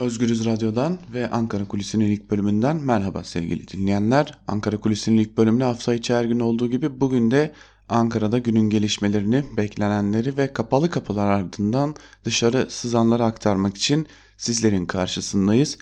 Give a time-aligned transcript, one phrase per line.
[0.00, 4.38] Özgürüz Radyo'dan ve Ankara Kulisi'nin ilk bölümünden merhaba sevgili dinleyenler.
[4.48, 7.52] Ankara Kulisi'nin ilk bölümüne hafta içi her gün olduğu gibi bugün de
[7.88, 14.06] Ankara'da günün gelişmelerini, beklenenleri ve kapalı kapılar ardından dışarı sızanları aktarmak için
[14.36, 15.78] sizlerin karşısındayız.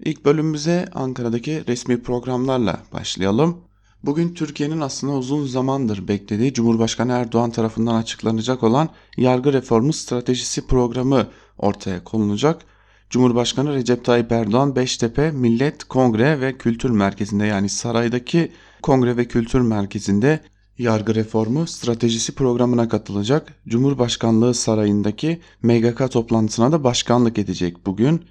[0.00, 3.60] İlk bölümümüze Ankara'daki resmi programlarla başlayalım.
[4.02, 11.26] Bugün Türkiye'nin aslında uzun zamandır beklediği Cumhurbaşkanı Erdoğan tarafından açıklanacak olan yargı reformu stratejisi programı
[11.58, 12.73] ortaya konulacak.
[13.14, 19.60] Cumhurbaşkanı Recep Tayyip Erdoğan Beştepe Millet Kongre ve Kültür Merkezi'nde yani saraydaki Kongre ve Kültür
[19.60, 20.40] Merkezi'nde
[20.78, 23.54] yargı reformu stratejisi programına katılacak.
[23.68, 28.24] Cumhurbaşkanlığı Sarayı'ndaki MGK toplantısına da başkanlık edecek bugün.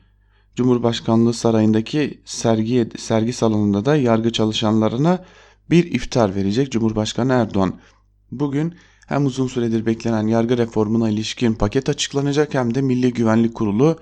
[0.55, 5.25] Cumhurbaşkanlığı Sarayı'ndaki sergi, sergi salonunda da yargı çalışanlarına
[5.69, 7.75] bir iftar verecek Cumhurbaşkanı Erdoğan.
[8.31, 8.75] Bugün
[9.07, 13.97] hem uzun süredir beklenen yargı reformuna ilişkin paket açıklanacak hem de Milli Güvenlik Kurulu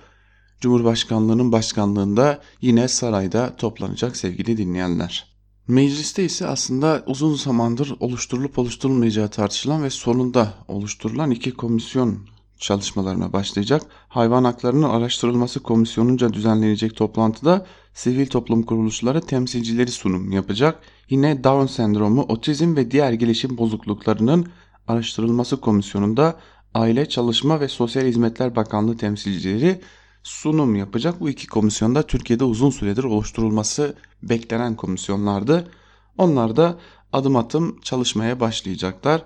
[0.62, 5.32] Cumhurbaşkanlığının başkanlığında yine sarayda toplanacak sevgili dinleyenler.
[5.68, 12.20] Mecliste ise aslında uzun zamandır oluşturulup oluşturulmayacağı tartışılan ve sonunda oluşturulan iki komisyon
[12.58, 13.82] çalışmalarına başlayacak.
[14.10, 20.80] Hayvan haklarının araştırılması komisyonunca düzenlenecek toplantıda sivil toplum kuruluşları temsilcileri sunum yapacak.
[21.10, 24.48] Yine Down sendromu, otizm ve diğer gelişim bozukluklarının
[24.88, 26.40] araştırılması komisyonunda
[26.74, 29.82] Aile Çalışma ve Sosyal Hizmetler Bakanlığı temsilcileri
[30.24, 31.20] sunum yapacak.
[31.20, 35.72] Bu iki komisyonda Türkiye'de uzun süredir oluşturulması beklenen komisyonlardı.
[36.18, 36.80] Onlar da
[37.14, 39.26] adım adım çalışmaya başlayacaklar.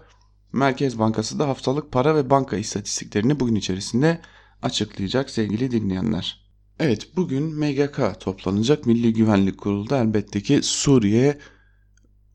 [0.53, 4.21] Merkez Bankası da haftalık para ve banka istatistiklerini bugün içerisinde
[4.61, 6.45] açıklayacak sevgili dinleyenler.
[6.79, 8.85] Evet bugün MGK toplanacak.
[8.85, 11.37] Milli Güvenlik Kurulu'da elbette ki Suriye,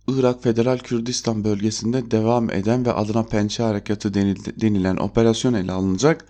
[0.09, 4.15] Irak Federal Kürdistan bölgesinde devam eden ve adına Pençe Harekatı
[4.61, 6.27] denilen operasyon ele alınacak.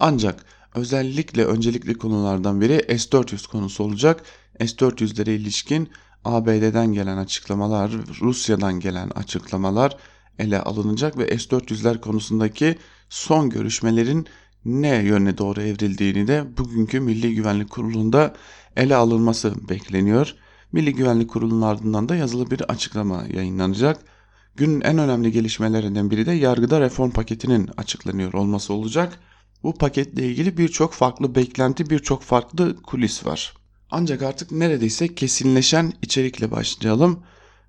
[0.00, 4.24] Ancak özellikle öncelikli konulardan biri S-400 konusu olacak.
[4.60, 5.88] S-400'lere ilişkin
[6.24, 9.96] ABD'den gelen açıklamalar, Rusya'dan gelen açıklamalar
[10.38, 12.78] ele alınacak ve S-400'ler konusundaki
[13.08, 14.26] son görüşmelerin
[14.64, 18.34] ne yöne doğru evrildiğini de bugünkü Milli Güvenlik Kurulu'nda
[18.76, 20.34] ele alınması bekleniyor.
[20.72, 24.00] Milli Güvenlik Kurulu'nun ardından da yazılı bir açıklama yayınlanacak.
[24.56, 29.18] Günün en önemli gelişmelerinden biri de yargıda reform paketinin açıklanıyor olması olacak.
[29.62, 33.54] Bu paketle ilgili birçok farklı beklenti, birçok farklı kulis var.
[33.90, 37.22] Ancak artık neredeyse kesinleşen içerikle başlayalım.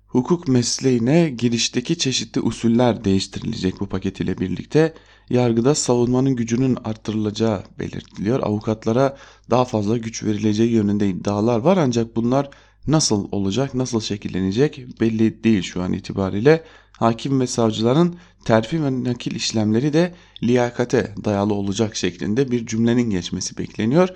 [0.06, 4.94] Hukuk mesleğine girişteki çeşitli usuller değiştirilecek bu paket ile birlikte.
[5.30, 8.40] Yargıda savunmanın gücünün arttırılacağı belirtiliyor.
[8.42, 9.16] Avukatlara
[9.50, 12.50] daha fazla güç verileceği yönünde iddialar var ancak bunlar
[12.86, 16.64] nasıl olacak, nasıl şekillenecek belli değil şu an itibariyle.
[16.92, 23.58] Hakim ve savcıların terfi ve nakil işlemleri de liyakate dayalı olacak şeklinde bir cümlenin geçmesi
[23.58, 24.08] bekleniyor.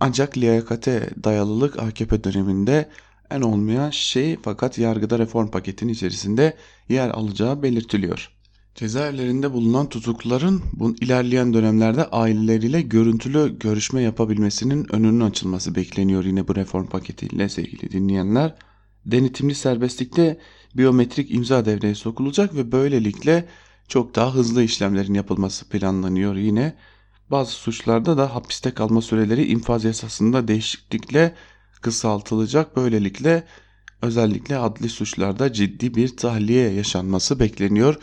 [0.00, 2.88] Ancak liyakate dayalılık AKP döneminde
[3.30, 6.56] en olmayan şey fakat yargıda reform paketinin içerisinde
[6.88, 8.30] yer alacağı belirtiliyor.
[8.74, 16.56] Cezaevlerinde bulunan tutukluların bu ilerleyen dönemlerde aileleriyle görüntülü görüşme yapabilmesinin önünün açılması bekleniyor yine bu
[16.56, 18.54] reform paketiyle sevgili dinleyenler.
[19.06, 20.38] Denetimli serbestlikte
[20.78, 23.48] biyometrik imza devreye sokulacak ve böylelikle
[23.88, 26.76] çok daha hızlı işlemlerin yapılması planlanıyor yine.
[27.30, 31.34] Bazı suçlarda da hapiste kalma süreleri infaz yasasında değişiklikle
[31.80, 32.76] kısaltılacak.
[32.76, 33.44] Böylelikle
[34.02, 37.96] özellikle adli suçlarda ciddi bir tahliye yaşanması bekleniyor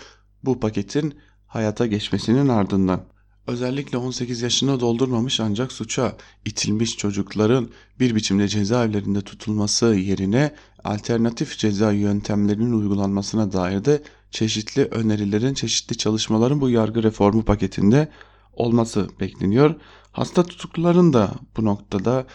[0.44, 3.13] bu paketin hayata geçmesinin ardından.
[3.48, 11.92] Özellikle 18 yaşını doldurmamış ancak suça itilmiş çocukların bir biçimde cezaevlerinde tutulması yerine alternatif ceza
[11.92, 18.10] yöntemlerinin uygulanmasına dair de çeşitli önerilerin, çeşitli çalışmaların bu yargı reformu paketinde
[18.54, 19.76] olması bekleniyor.
[20.12, 22.26] Hasta tutukluların da bu noktada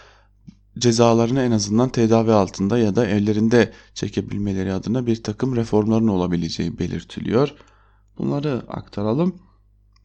[0.77, 7.53] cezalarını en azından tedavi altında ya da evlerinde çekebilmeleri adına bir takım reformların olabileceği belirtiliyor.
[8.17, 9.48] Bunları aktaralım.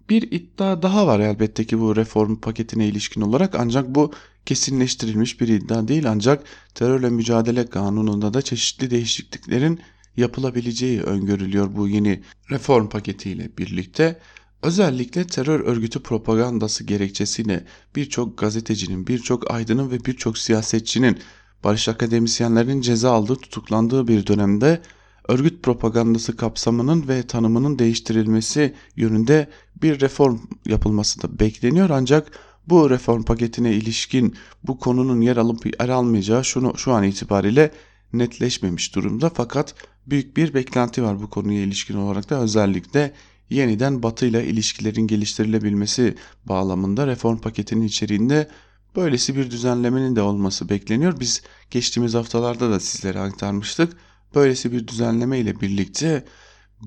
[0.09, 4.13] Bir iddia daha var elbette ki bu reform paketine ilişkin olarak ancak bu
[4.47, 9.81] kesinleştirilmiş bir iddia değil ancak terörle mücadele kanununda da çeşitli değişikliklerin
[10.17, 14.21] yapılabileceği öngörülüyor bu yeni reform paketiyle birlikte.
[14.63, 17.65] Özellikle terör örgütü propagandası gerekçesiyle
[17.97, 21.19] birçok gazetecinin, birçok aydının ve birçok siyasetçinin,
[21.65, 24.81] barış akademisyenlerinin ceza aldığı, tutuklandığı bir dönemde
[25.29, 29.49] örgüt propagandası kapsamının ve tanımının değiştirilmesi yönünde
[29.83, 34.37] bir reform yapılması da bekleniyor ancak bu reform paketine ilişkin
[34.67, 37.71] bu konunun yer alıp yer almayacağı şunu şu an itibariyle
[38.13, 39.75] netleşmemiş durumda fakat
[40.07, 43.15] büyük bir beklenti var bu konuya ilişkin olarak da özellikle
[43.51, 48.49] yeniden Batı ile ilişkilerin geliştirilebilmesi bağlamında reform paketinin içeriğinde
[48.97, 51.21] Böylesi bir düzenlemenin de olması bekleniyor.
[51.21, 53.97] Biz geçtiğimiz haftalarda da sizlere aktarmıştık.
[54.35, 56.25] Böylesi bir düzenleme ile birlikte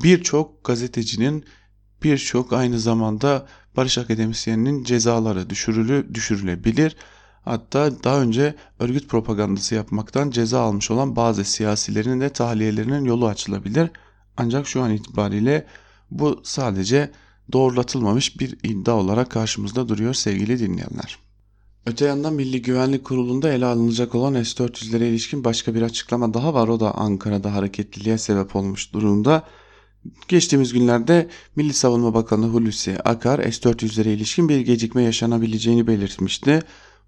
[0.03, 1.45] birçok gazetecinin
[2.03, 3.47] birçok aynı zamanda
[3.77, 6.95] barış akademisyeninin cezaları düşürülü düşürülebilir.
[7.45, 13.89] Hatta daha önce örgüt propagandası yapmaktan ceza almış olan bazı siyasilerin de tahliyelerinin yolu açılabilir.
[14.37, 15.67] Ancak şu an itibariyle
[16.11, 17.11] bu sadece
[17.51, 21.17] doğrulatılmamış bir iddia olarak karşımızda duruyor sevgili dinleyenler.
[21.85, 26.67] Öte yandan Milli Güvenlik Kurulu'nda ele alınacak olan S-400'lere ilişkin başka bir açıklama daha var.
[26.67, 29.43] O da Ankara'da hareketliliğe sebep olmuş durumda.
[30.27, 36.59] Geçtiğimiz günlerde Milli Savunma Bakanı Hulusi Akar S-400'lere ilişkin bir gecikme yaşanabileceğini belirtmişti.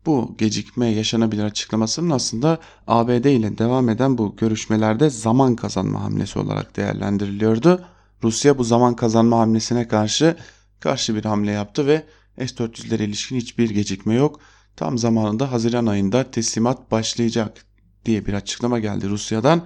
[0.05, 6.77] Bu gecikme yaşanabilir açıklamasının aslında ABD ile devam eden bu görüşmelerde zaman kazanma hamlesi olarak
[6.77, 7.85] değerlendiriliyordu.
[8.23, 10.37] Rusya bu zaman kazanma hamlesine karşı
[10.79, 12.05] karşı bir hamle yaptı ve
[12.37, 14.39] S-400'lere ilişkin hiçbir gecikme yok.
[14.75, 17.65] Tam zamanında Haziran ayında teslimat başlayacak
[18.05, 19.61] diye bir açıklama geldi Rusya'dan.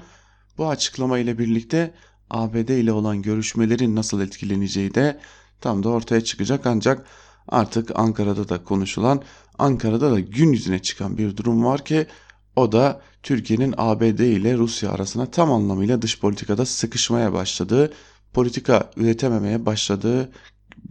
[0.57, 1.93] Bu açıklama ile birlikte
[2.33, 5.19] ABD ile olan görüşmelerin nasıl etkileneceği de
[5.61, 7.05] tam da ortaya çıkacak ancak
[7.47, 9.21] artık Ankara'da da konuşulan,
[9.59, 12.07] Ankara'da da gün yüzüne çıkan bir durum var ki
[12.55, 17.93] o da Türkiye'nin ABD ile Rusya arasına tam anlamıyla dış politikada sıkışmaya başladığı,
[18.33, 20.31] politika üretememeye başladığı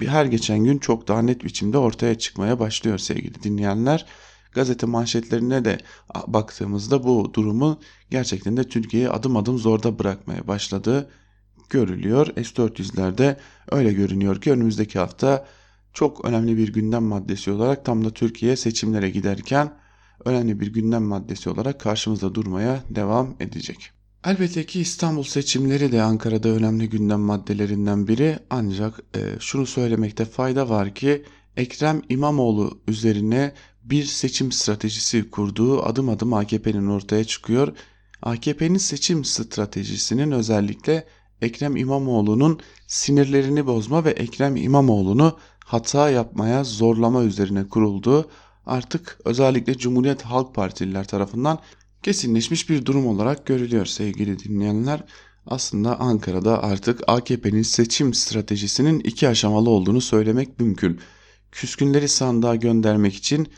[0.01, 4.07] her geçen gün çok daha net biçimde ortaya çıkmaya başlıyor sevgili dinleyenler.
[4.53, 5.79] Gazete manşetlerine de
[6.27, 7.81] baktığımızda bu durumu
[8.11, 11.11] gerçekten de Türkiye'yi adım adım zorda bırakmaya başladığı
[11.73, 12.27] görülüyor.
[12.27, 13.37] S-400'lerde
[13.71, 15.47] öyle görünüyor ki önümüzdeki hafta
[15.93, 19.73] çok önemli bir gündem maddesi olarak tam da Türkiye seçimlere giderken
[20.25, 23.91] önemli bir gündem maddesi olarak karşımızda durmaya devam edecek.
[24.25, 30.69] Elbette ki İstanbul seçimleri de Ankara'da önemli gündem maddelerinden biri ancak e, şunu söylemekte fayda
[30.69, 31.25] var ki
[31.57, 33.53] Ekrem İmamoğlu üzerine
[33.85, 37.77] bir seçim stratejisi kurduğu adım adım AKP'nin ortaya çıkıyor.
[38.23, 41.07] AKP'nin seçim stratejisinin özellikle
[41.43, 48.31] Ekrem İmamoğlu'nun sinirlerini bozma ve Ekrem İmamoğlu'nu hata yapmaya zorlama üzerine kurulduğu
[48.67, 51.59] artık özellikle Cumhuriyet Halk Partililer tarafından
[52.03, 55.05] kesinleşmiş bir durum olarak görülüyor sevgili dinleyenler.
[55.47, 61.01] Aslında Ankara'da artık AKP'nin seçim stratejisinin iki aşamalı olduğunu söylemek mümkün.
[61.53, 63.49] Küskünleri sandığa göndermek için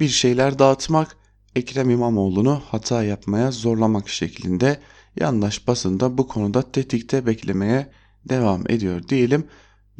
[0.00, 1.16] bir şeyler dağıtmak,
[1.56, 4.80] Ekrem İmamoğlu'nu hata yapmaya zorlamak şeklinde
[5.20, 7.90] yandaş basında bu konuda tetikte beklemeye
[8.28, 9.46] devam ediyor diyelim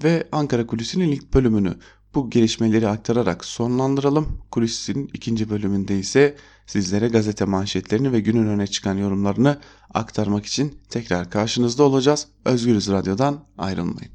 [0.05, 1.77] ve Ankara Kulisi'nin ilk bölümünü
[2.15, 4.39] bu gelişmeleri aktararak sonlandıralım.
[4.51, 9.59] Kulisin ikinci bölümünde ise sizlere gazete manşetlerini ve günün öne çıkan yorumlarını
[9.95, 12.27] aktarmak için tekrar karşınızda olacağız.
[12.45, 14.13] Özgürüz Radyo'dan ayrılmayın.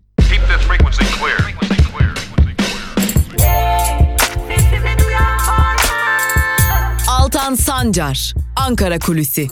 [7.07, 9.47] Altan Sancar, Ankara Kulüsi.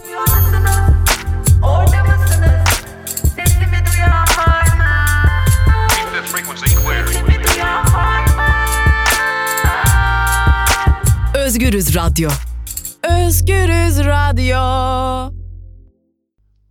[11.48, 12.30] Özgürüz Radyo.
[13.04, 14.58] Özgürüz Radyo.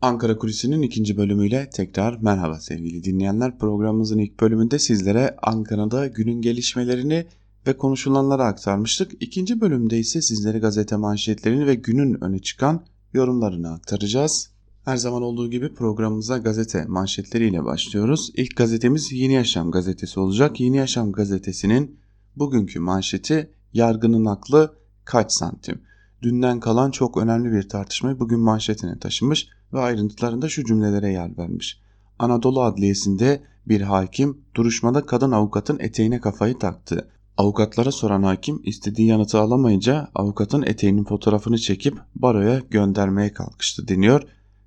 [0.00, 3.58] Ankara Kulisi'nin ikinci bölümüyle tekrar merhaba sevgili dinleyenler.
[3.58, 7.26] Programımızın ilk bölümünde sizlere Ankara'da günün gelişmelerini
[7.66, 9.12] ve konuşulanları aktarmıştık.
[9.20, 14.50] İkinci bölümde ise sizlere gazete manşetlerini ve günün öne çıkan yorumlarını aktaracağız.
[14.84, 18.30] Her zaman olduğu gibi programımıza gazete manşetleriyle başlıyoruz.
[18.34, 20.60] İlk gazetemiz Yeni Yaşam gazetesi olacak.
[20.60, 21.98] Yeni Yaşam gazetesinin
[22.36, 25.82] bugünkü manşeti yargının aklı kaç santim?
[26.22, 31.80] Dünden kalan çok önemli bir tartışmayı bugün manşetine taşımış ve ayrıntılarında şu cümlelere yer vermiş.
[32.18, 37.08] Anadolu Adliyesi'nde bir hakim duruşmada kadın avukatın eteğine kafayı taktı.
[37.36, 44.22] Avukatlara soran hakim istediği yanıtı alamayınca avukatın eteğinin fotoğrafını çekip baroya göndermeye kalkıştı deniyor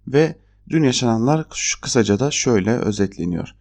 [0.07, 0.35] ve
[0.69, 3.55] dün yaşananlar şu kısaca da şöyle özetleniyor.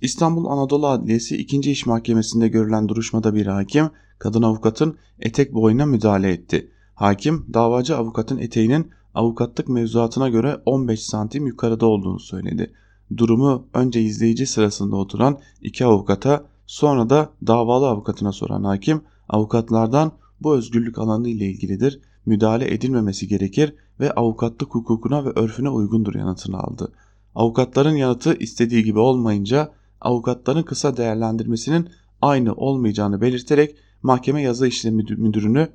[0.00, 1.70] İstanbul Anadolu Adliyesi 2.
[1.70, 3.90] İş Mahkemesi'nde görülen duruşmada bir hakim
[4.20, 6.70] kadın avukatın etek boyuna müdahale etti.
[6.94, 12.72] Hakim davacı avukatın eteğinin avukatlık mevzuatına göre 15 santim yukarıda olduğunu söyledi.
[13.16, 20.54] Durumu önce izleyici sırasında oturan iki avukata sonra da davalı avukatına soran hakim avukatlardan bu
[20.54, 26.92] özgürlük alanı ile ilgilidir, müdahale edilmemesi gerekir ve avukatlık hukukuna ve örfüne uygundur yanıtını aldı.
[27.34, 31.88] Avukatların yanıtı istediği gibi olmayınca avukatların kısa değerlendirmesinin
[32.22, 35.68] aynı olmayacağını belirterek mahkeme yazı işlemi müdürünü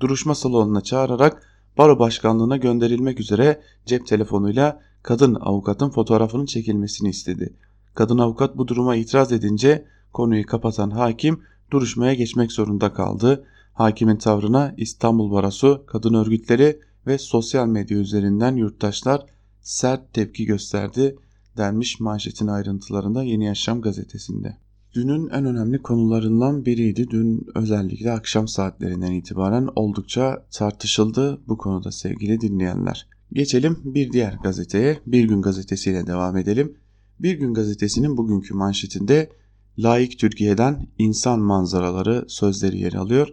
[0.00, 1.42] duruşma salonuna çağırarak
[1.78, 7.54] baro başkanlığına gönderilmek üzere cep telefonuyla kadın avukatın fotoğrafının çekilmesini istedi.
[7.94, 13.44] Kadın avukat bu duruma itiraz edince konuyu kapatan hakim duruşmaya geçmek zorunda kaldı.
[13.74, 19.26] Hakimin tavrına İstanbul Barosu, kadın örgütleri ve sosyal medya üzerinden yurttaşlar
[19.60, 21.16] sert tepki gösterdi
[21.56, 24.56] denmiş manşetin ayrıntılarında Yeni Yaşam gazetesinde.
[24.94, 27.10] Dünün en önemli konularından biriydi.
[27.10, 33.08] Dün özellikle akşam saatlerinden itibaren oldukça tartışıldı bu konuda sevgili dinleyenler.
[33.32, 34.98] Geçelim bir diğer gazeteye.
[35.06, 36.76] Bir Gün gazetesiyle devam edelim.
[37.20, 39.30] Bir Gün gazetesinin bugünkü manşetinde
[39.78, 43.28] Layık Türkiye'den insan manzaraları sözleri yer alıyor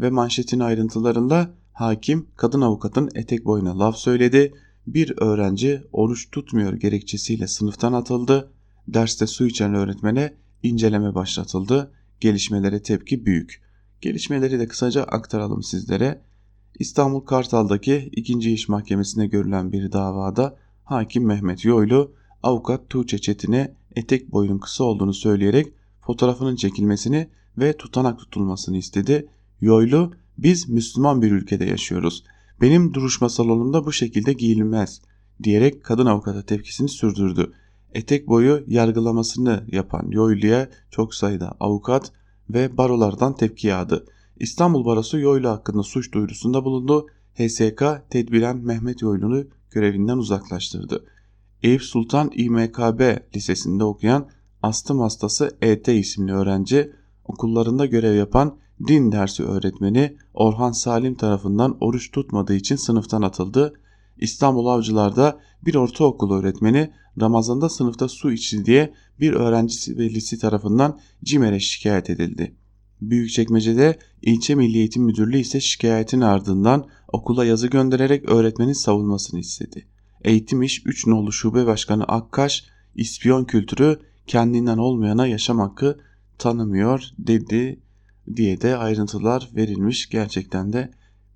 [0.00, 4.54] ve manşetin ayrıntılarında hakim kadın avukatın etek boyuna laf söyledi.
[4.86, 8.50] Bir öğrenci oruç tutmuyor gerekçesiyle sınıftan atıldı.
[8.88, 11.92] Derste su içen öğretmene inceleme başlatıldı.
[12.20, 13.62] Gelişmelere tepki büyük.
[14.00, 16.22] Gelişmeleri de kısaca aktaralım sizlere.
[16.78, 18.52] İstanbul Kartal'daki 2.
[18.52, 25.14] İş Mahkemesi'nde görülen bir davada hakim Mehmet Yoylu avukat Tuğçe Çetin'e etek boyunun kısa olduğunu
[25.14, 27.28] söyleyerek fotoğrafının çekilmesini
[27.58, 29.28] ve tutanak tutulmasını istedi.
[29.60, 32.24] Yoylu biz Müslüman bir ülkede yaşıyoruz.
[32.60, 35.00] Benim duruşma salonumda bu şekilde giyilmez
[35.42, 37.52] diyerek kadın avukata tepkisini sürdürdü.
[37.94, 42.12] Etek boyu yargılamasını yapan Yoylu'ya çok sayıda avukat
[42.50, 44.04] ve barolardan tepki yağdı.
[44.36, 47.06] İstanbul Barosu Yoylu hakkında suç duyurusunda bulundu.
[47.34, 51.04] HSK tedbiren Mehmet Yoylu'nu görevinden uzaklaştırdı.
[51.62, 54.28] Eyüp Sultan İMKB Lisesi'nde okuyan
[54.62, 56.92] astım hastası ET isimli öğrenci
[57.24, 58.56] okullarında görev yapan
[58.86, 63.74] din dersi öğretmeni Orhan Salim tarafından oruç tutmadığı için sınıftan atıldı.
[64.22, 71.60] İstanbul Avcılar'da bir ortaokul öğretmeni Ramazan'da sınıfta su içti diye bir öğrencisi velisi tarafından CİMER'e
[71.60, 72.54] şikayet edildi.
[73.00, 79.86] Büyükçekmece'de ilçe Milli Eğitim Müdürlüğü ise şikayetin ardından okula yazı göndererek öğretmenin savunmasını istedi.
[80.24, 82.64] Eğitim İş 3 nolu şube başkanı Akkaş,
[82.94, 85.98] ispiyon kültürü kendinden olmayana yaşam hakkı
[86.38, 87.80] tanımıyor dedi
[88.36, 90.08] diye de ayrıntılar verilmiş.
[90.08, 90.90] Gerçekten de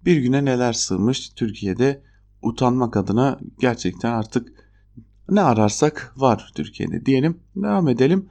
[0.04, 2.02] bir güne neler sığmış Türkiye'de
[2.42, 4.52] utanmak adına gerçekten artık
[5.30, 7.40] ne ararsak var Türkiye'de diyelim.
[7.56, 8.28] Devam edelim.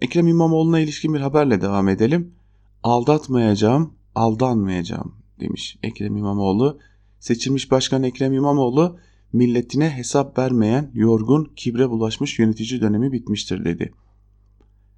[0.00, 2.34] Ekrem İmamoğlu'na ilişkin bir haberle devam edelim.
[2.82, 6.78] Aldatmayacağım, aldanmayacağım demiş Ekrem İmamoğlu.
[7.20, 8.98] Seçilmiş başkan Ekrem İmamoğlu
[9.32, 13.92] milletine hesap vermeyen, yorgun, kibre bulaşmış yönetici dönemi bitmiştir dedi.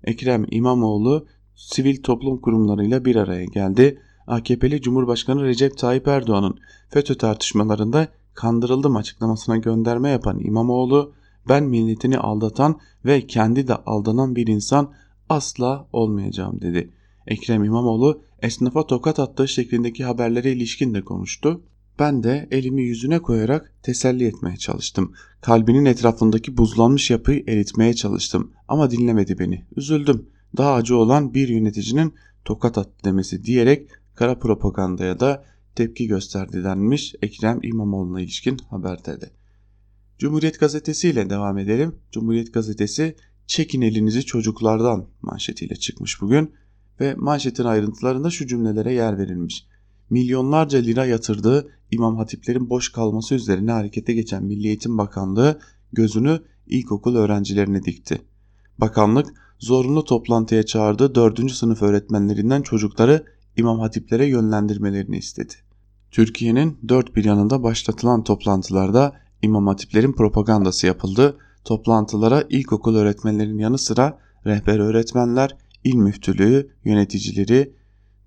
[0.04, 4.02] Ekrem İmamoğlu sivil toplum kurumlarıyla bir araya geldi.
[4.26, 11.12] AKP'li Cumhurbaşkanı Recep Tayyip Erdoğan'ın FETÖ tartışmalarında kandırıldım açıklamasına gönderme yapan İmamoğlu,
[11.48, 14.92] ben milletini aldatan ve kendi de aldanan bir insan
[15.28, 16.90] asla olmayacağım dedi.
[17.26, 21.62] Ekrem İmamoğlu esnafa tokat attığı şeklindeki haberlere ilişkin de konuştu.
[21.98, 25.12] Ben de elimi yüzüne koyarak teselli etmeye çalıştım.
[25.40, 29.64] Kalbinin etrafındaki buzlanmış yapıyı eritmeye çalıştım ama dinlemedi beni.
[29.76, 30.26] Üzüldüm.
[30.56, 37.14] Daha acı olan bir yöneticinin tokat attı demesi diyerek kara propagandaya da tepki gösterdi denmiş
[37.22, 39.30] Ekrem İmamoğlu'na ilişkin haberde de.
[40.18, 41.94] Cumhuriyet Gazetesi ile devam edelim.
[42.12, 46.52] Cumhuriyet Gazetesi çekin elinizi çocuklardan manşetiyle çıkmış bugün
[47.00, 49.66] ve manşetin ayrıntılarında şu cümlelere yer verilmiş.
[50.10, 55.60] Milyonlarca lira yatırdığı imam hatiplerin boş kalması üzerine harekete geçen Milli Eğitim Bakanlığı
[55.92, 58.22] gözünü ilkokul öğrencilerine dikti.
[58.78, 61.52] Bakanlık zorunlu toplantıya çağırdığı 4.
[61.52, 63.24] sınıf öğretmenlerinden çocukları
[63.56, 65.54] imam hatiplere yönlendirmelerini istedi.
[66.10, 71.38] Türkiye'nin dört bir yanında başlatılan toplantılarda imam hatiplerin propagandası yapıldı.
[71.64, 77.74] Toplantılara ilkokul öğretmenlerinin yanı sıra rehber öğretmenler, il müftülüğü, yöneticileri,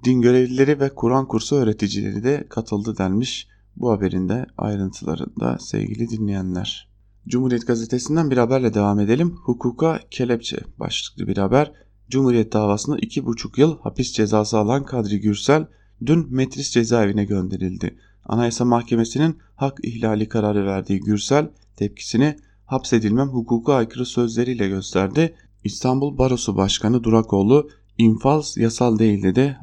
[0.04, 6.90] din görevlileri ve Kur'an kursu öğreticileri de katıldı denmiş bu haberin de ayrıntılarında sevgili dinleyenler.
[7.28, 9.36] Cumhuriyet gazetesinden bir haberle devam edelim.
[9.44, 11.72] Hukuka kelepçe başlıklı bir haber.
[12.14, 15.66] Cumhuriyet davasında 2,5 yıl hapis cezası alan Kadri Gürsel
[16.06, 17.96] dün Metris cezaevine gönderildi.
[18.26, 25.36] Anayasa Mahkemesi'nin hak ihlali kararı verdiği Gürsel tepkisini hapsedilmem hukuka aykırı sözleriyle gösterdi.
[25.64, 29.58] İstanbul Barosu Başkanı Durakoğlu infaz yasal değil dedi.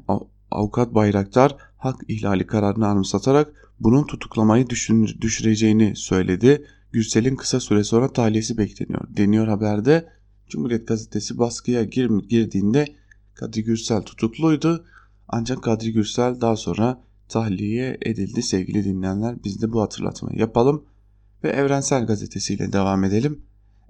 [0.50, 4.69] Avukat Bayraktar hak ihlali kararını anımsatarak bunun tutuklamayı
[5.21, 6.64] düşüreceğini söyledi.
[6.92, 10.20] Gürsel'in kısa süre sonra tahliyesi bekleniyor deniyor haberde.
[10.50, 12.87] Cumhuriyet gazetesi baskıya gir, girdiğinde
[13.35, 14.85] Kadri Gürsel tutukluydu.
[15.28, 19.45] Ancak Kadri Gürsel daha sonra tahliye edildi sevgili dinleyenler.
[19.45, 20.85] Biz de bu hatırlatmayı yapalım
[21.45, 23.42] ve Evrensel Gazetesi ile devam edelim.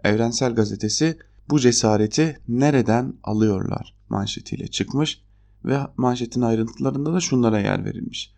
[0.05, 1.19] Evrensel Gazetesi
[1.51, 5.23] bu cesareti nereden alıyorlar manşetiyle çıkmış
[5.65, 8.35] ve manşetin ayrıntılarında da şunlara yer verilmiş.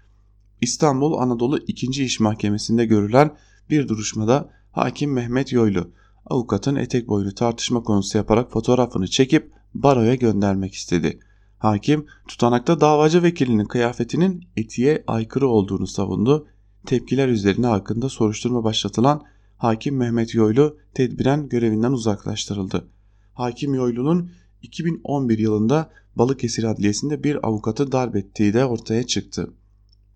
[0.61, 2.05] İstanbul Anadolu 2.
[2.05, 3.37] İş Mahkemesi'nde görülen
[3.71, 5.91] bir duruşmada hakim Mehmet Yoylu
[6.27, 11.19] avukatın etek boylu tartışma konusu yaparak fotoğrafını çekip baroya göndermek istedi.
[11.59, 16.47] Hakim tutanakta davacı vekilinin kıyafetinin etiğe aykırı olduğunu savundu.
[16.87, 19.23] Tepkiler üzerine hakkında soruşturma başlatılan
[19.57, 22.89] Hakim Mehmet Yoylu tedbiren görevinden uzaklaştırıldı.
[23.35, 24.31] Hakim Yoylu'nun
[24.63, 29.53] 2011 yılında Balıkesir Adliyesi'nde bir avukatı darp ettiği de ortaya çıktı.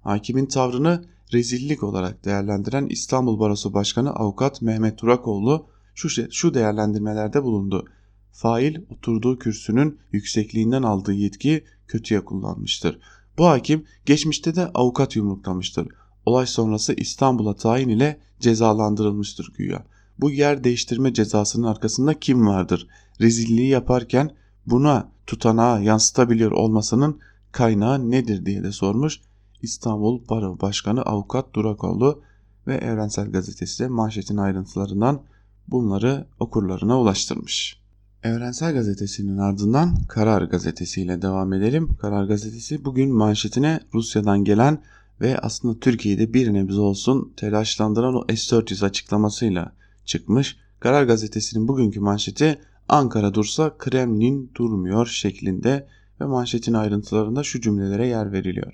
[0.00, 7.84] Hakimin tavrını rezillik olarak değerlendiren İstanbul Barosu Başkanı Avukat Mehmet Durakoğlu şu, şu değerlendirmelerde bulundu.
[8.32, 12.98] Fail oturduğu kürsünün yüksekliğinden aldığı yetkiyi kötüye kullanmıştır.
[13.38, 15.88] Bu hakim geçmişte de avukat yumruklamıştır.
[16.26, 19.84] Olay sonrası İstanbul'a tayin ile cezalandırılmıştır güya.
[20.18, 22.88] Bu yer değiştirme cezasının arkasında kim vardır?
[23.20, 24.30] Rezilliği yaparken
[24.66, 27.20] buna tutanağa yansıtabiliyor olmasının
[27.52, 29.20] kaynağı nedir diye de sormuş.
[29.62, 32.22] İstanbul Baro Başkanı Avukat Durakoğlu
[32.66, 35.22] ve Evrensel Gazetesi de manşetin ayrıntılarından
[35.68, 37.80] bunları okurlarına ulaştırmış.
[38.22, 41.96] Evrensel Gazetesi'nin ardından Karar Gazetesi ile devam edelim.
[42.00, 44.82] Karar Gazetesi bugün manşetine Rusya'dan gelen
[45.20, 49.72] ve aslında Türkiye'de bir nebze olsun telaşlandıran o S-400 açıklamasıyla
[50.04, 50.56] çıkmış.
[50.80, 52.58] Karar Gazetesi'nin bugünkü manşeti
[52.88, 55.88] Ankara dursa Kremlin durmuyor şeklinde
[56.20, 58.72] ve manşetin ayrıntılarında şu cümlelere yer veriliyor.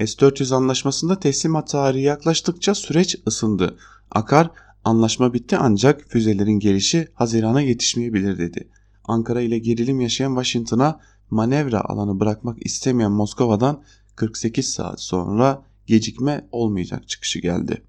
[0.00, 3.76] S-400 anlaşmasında teslimat tarihi yaklaştıkça süreç ısındı.
[4.10, 4.50] Akar
[4.84, 8.68] anlaşma bitti ancak füzelerin gelişi Haziran'a yetişmeyebilir dedi.
[9.04, 13.82] Ankara ile gerilim yaşayan Washington'a manevra alanı bırakmak istemeyen Moskova'dan
[14.16, 17.82] 48 saat sonra gecikme olmayacak çıkışı geldi.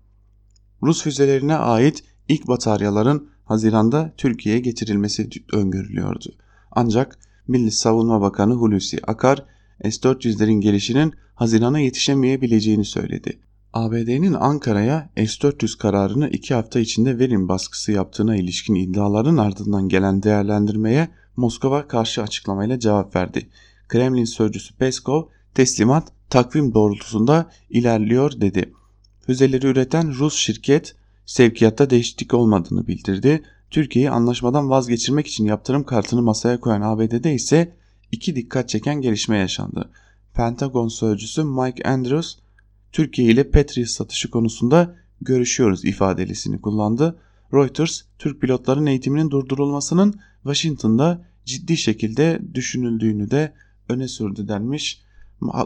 [0.83, 6.35] Rus füzelerine ait ilk bataryaların Haziran'da Türkiye'ye getirilmesi öngörülüyordu.
[6.71, 9.45] Ancak Milli Savunma Bakanı Hulusi Akar
[9.83, 13.39] S-400'lerin gelişinin Haziran'a yetişemeyebileceğini söyledi.
[13.73, 21.09] ABD'nin Ankara'ya S-400 kararını iki hafta içinde verin baskısı yaptığına ilişkin iddiaların ardından gelen değerlendirmeye
[21.35, 23.49] Moskova karşı açıklamayla cevap verdi.
[23.87, 28.73] Kremlin sözcüsü Peskov teslimat takvim doğrultusunda ilerliyor dedi.
[29.25, 33.43] Füzeleri üreten Rus şirket sevkiyatta değişiklik olmadığını bildirdi.
[33.71, 37.75] Türkiye'yi anlaşmadan vazgeçirmek için yaptırım kartını masaya koyan ABD'de ise
[38.11, 39.89] iki dikkat çeken gelişme yaşandı.
[40.33, 42.35] Pentagon sözcüsü Mike Andrews,
[42.93, 47.19] Türkiye ile Patriot satışı konusunda görüşüyoruz ifadelisini kullandı.
[47.53, 53.53] Reuters, Türk pilotların eğitiminin durdurulmasının Washington'da ciddi şekilde düşünüldüğünü de
[53.89, 55.03] öne sürdü denmiş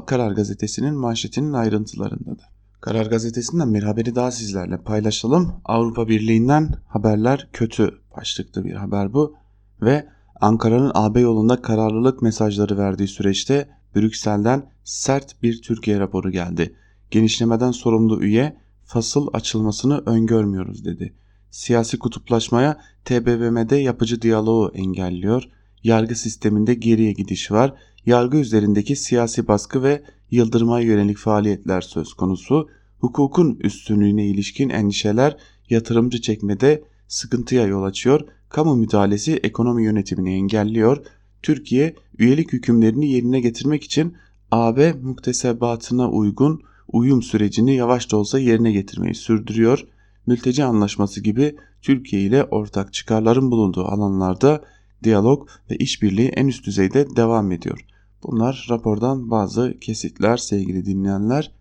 [0.06, 2.44] Karar Gazetesi'nin manşetinin ayrıntılarında da.
[2.82, 5.54] Karar Gazetesi'nden bir haberi daha sizlerle paylaşalım.
[5.66, 9.36] Avrupa Birliği'nden haberler kötü başlıklı bir haber bu
[9.82, 10.08] ve
[10.42, 16.76] Ankara'nın AB yolunda kararlılık mesajları verdiği süreçte Brüksel'den sert bir Türkiye raporu geldi.
[17.12, 21.14] Genişlemeden sorumlu üye fasıl açılmasını öngörmüyoruz dedi.
[21.52, 25.44] Siyasi kutuplaşmaya TBMM'de yapıcı diyaloğu engelliyor.
[25.84, 27.74] Yargı sisteminde geriye gidiş var.
[28.06, 32.70] Yargı üzerindeki siyasi baskı ve yıldırmaya yönelik faaliyetler söz konusu.
[33.00, 35.38] Hukukun üstünlüğüne ilişkin endişeler
[35.70, 38.22] yatırımcı çekmede sıkıntıya yol açıyor.
[38.50, 41.06] Kamu müdahalesi ekonomi yönetimini engelliyor.
[41.44, 44.18] Türkiye üyelik hükümlerini yerine getirmek için
[44.52, 49.88] AB muktesebatına uygun uyum sürecini yavaş da olsa yerine getirmeyi sürdürüyor.
[50.28, 54.64] Mülteci anlaşması gibi Türkiye ile ortak çıkarların bulunduğu alanlarda
[55.04, 57.86] diyalog ve işbirliği en üst düzeyde devam ediyor.
[58.24, 61.52] Bunlar rapordan bazı kesitler sevgili dinleyenler.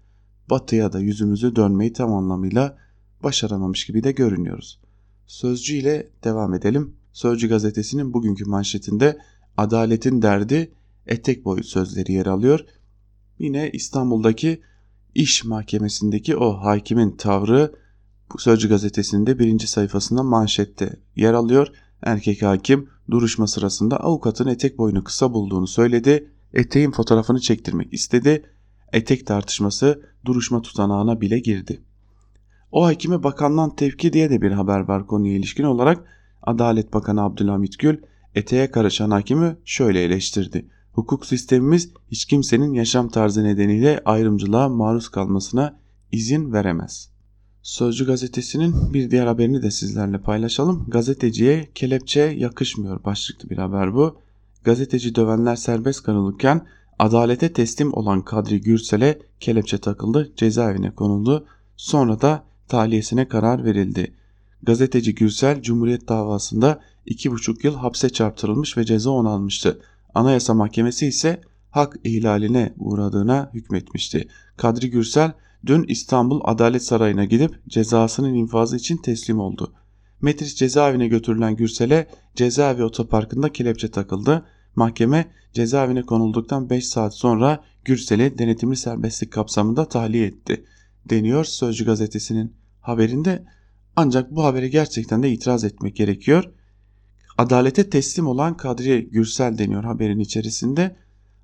[0.50, 2.78] Batıya da yüzümüzü dönmeyi tam anlamıyla
[3.22, 4.80] başaramamış gibi de görünüyoruz.
[5.26, 6.94] Sözcü ile devam edelim.
[7.12, 9.18] Sözcü gazetesinin bugünkü manşetinde
[9.56, 10.72] adaletin derdi
[11.06, 12.60] etek boyu sözleri yer alıyor.
[13.38, 14.60] Yine İstanbul'daki
[15.16, 17.72] iş mahkemesindeki o hakimin tavrı
[18.32, 21.68] bu Sözcü gazetesinde birinci sayfasında manşette yer alıyor.
[22.02, 26.30] Erkek hakim duruşma sırasında avukatın etek boyunu kısa bulduğunu söyledi.
[26.54, 28.42] Eteğin fotoğrafını çektirmek istedi.
[28.92, 31.82] Etek tartışması duruşma tutanağına bile girdi.
[32.72, 36.04] O hakime bakandan tevki diye de bir haber var konuya ilişkin olarak.
[36.42, 37.98] Adalet Bakanı Abdülhamit Gül
[38.34, 40.66] eteğe karışan hakimi şöyle eleştirdi.
[40.96, 45.78] Hukuk sistemimiz hiç kimsenin yaşam tarzı nedeniyle ayrımcılığa maruz kalmasına
[46.12, 47.10] izin veremez.
[47.62, 50.84] Sözcü gazetesinin bir diğer haberini de sizlerle paylaşalım.
[50.88, 54.18] Gazeteciye kelepçe yakışmıyor başlıklı bir haber bu.
[54.64, 56.66] Gazeteci dövenler serbest kalırken
[56.98, 61.46] adalete teslim olan Kadri Gürsel'e kelepçe takıldı, cezaevine konuldu.
[61.76, 64.14] Sonra da tahliyesine karar verildi.
[64.62, 69.80] Gazeteci Gürsel Cumhuriyet davasında 2,5 yıl hapse çarptırılmış ve ceza onanmıştı.
[70.16, 74.28] Anayasa Mahkemesi ise hak ihlaline uğradığına hükmetmişti.
[74.56, 75.32] Kadri Gürsel
[75.66, 79.72] dün İstanbul Adalet Sarayı'na gidip cezasının infazı için teslim oldu.
[80.20, 84.46] Metris cezaevine götürülen Gürsel'e cezaevi otoparkında kelepçe takıldı.
[84.76, 90.64] Mahkeme cezaevine konulduktan 5 saat sonra Gürsel'i denetimli serbestlik kapsamında tahliye etti
[91.10, 93.44] deniyor Sözcü gazetesinin haberinde.
[93.96, 96.52] Ancak bu habere gerçekten de itiraz etmek gerekiyor.
[97.38, 100.96] Adalete teslim olan Kadri Gürsel deniyor haberin içerisinde.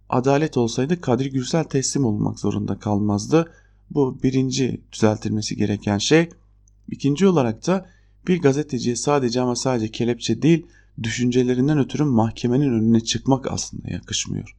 [0.09, 3.52] Adalet olsaydı Kadri Gürsel teslim olmak zorunda kalmazdı.
[3.90, 6.28] Bu birinci düzeltilmesi gereken şey.
[6.88, 7.87] İkinci olarak da
[8.26, 10.66] bir gazeteciye sadece ama sadece kelepçe değil
[11.02, 14.57] düşüncelerinden ötürü mahkemenin önüne çıkmak aslında yakışmıyor.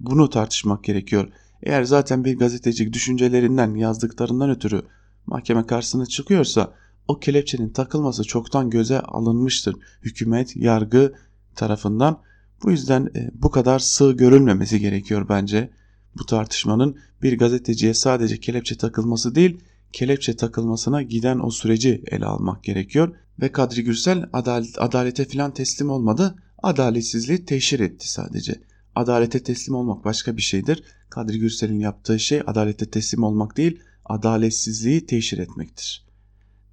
[0.00, 1.28] Bunu tartışmak gerekiyor.
[1.62, 4.82] Eğer zaten bir gazeteci düşüncelerinden yazdıklarından ötürü
[5.26, 6.74] mahkeme karşısına çıkıyorsa
[7.08, 11.14] o kelepçenin takılması çoktan göze alınmıştır hükümet, yargı
[11.54, 12.20] tarafından.
[12.62, 15.70] Bu yüzden e, bu kadar sığ görülmemesi gerekiyor bence.
[16.18, 19.60] Bu tartışmanın bir gazeteciye sadece kelepçe takılması değil,
[19.92, 23.14] kelepçe takılmasına giden o süreci ele almak gerekiyor.
[23.40, 28.54] Ve Kadri Gürsel adalet, adalete filan teslim olmadı, adaletsizliği teşhir etti sadece.
[28.94, 30.84] Adalete teslim olmak başka bir şeydir.
[31.10, 36.11] Kadri Gürsel'in yaptığı şey adalete teslim olmak değil, adaletsizliği teşhir etmektir.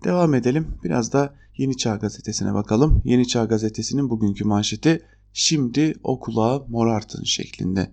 [0.04, 0.68] Devam edelim.
[0.84, 3.02] Biraz da Yeni Çağ Gazetesi'ne bakalım.
[3.06, 5.02] Yeni Çağ Gazetesi'nin bugünkü manşeti
[5.34, 7.92] şimdi o kulağı morartın şeklinde.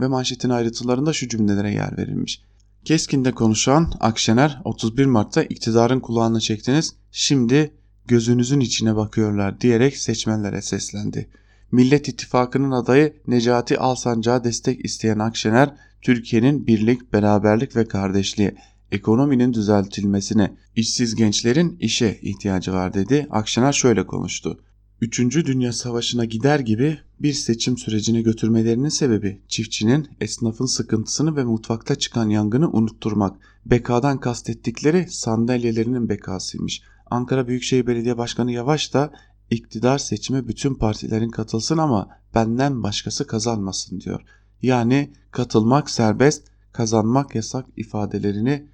[0.00, 2.42] Ve manşetin ayrıntılarında şu cümlelere yer verilmiş.
[2.84, 7.74] Keskin'de konuşan Akşener 31 Mart'ta iktidarın kulağını çektiniz şimdi
[8.06, 11.28] gözünüzün içine bakıyorlar diyerek seçmenlere seslendi.
[11.72, 18.54] Millet İttifakı'nın adayı Necati Alsancak'a destek isteyen Akşener, Türkiye'nin birlik, beraberlik ve kardeşliği,
[18.92, 23.26] ekonominin düzeltilmesine, işsiz gençlerin işe ihtiyacı var dedi.
[23.30, 24.60] Akşener şöyle konuştu.
[25.00, 31.94] Üçüncü Dünya Savaşı'na gider gibi bir seçim sürecine götürmelerinin sebebi çiftçinin, esnafın sıkıntısını ve mutfakta
[31.94, 33.36] çıkan yangını unutturmak.
[33.66, 36.82] Bekadan kastettikleri sandalyelerinin bekasıymış.
[37.10, 39.12] Ankara Büyükşehir Belediye Başkanı Yavaş da
[39.50, 44.22] iktidar seçime bütün partilerin katılsın ama benden başkası kazanmasın diyor.
[44.62, 48.66] Yani katılmak serbest, kazanmak yasak ifadelerini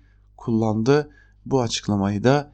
[0.47, 1.11] kullandı.
[1.47, 2.53] Bu açıklamayı da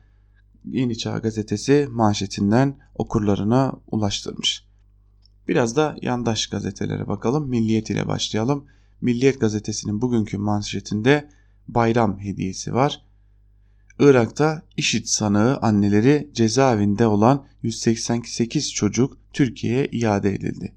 [0.64, 4.64] Yeni Çağ Gazetesi manşetinden okurlarına ulaştırmış.
[5.48, 7.48] Biraz da yandaş gazetelere bakalım.
[7.48, 8.64] Milliyet ile başlayalım.
[9.00, 11.28] Milliyet gazetesinin bugünkü manşetinde
[11.68, 13.02] bayram hediyesi var.
[13.98, 20.72] Irak'ta IŞİD sanığı anneleri cezaevinde olan 188 çocuk Türkiye'ye iade edildi.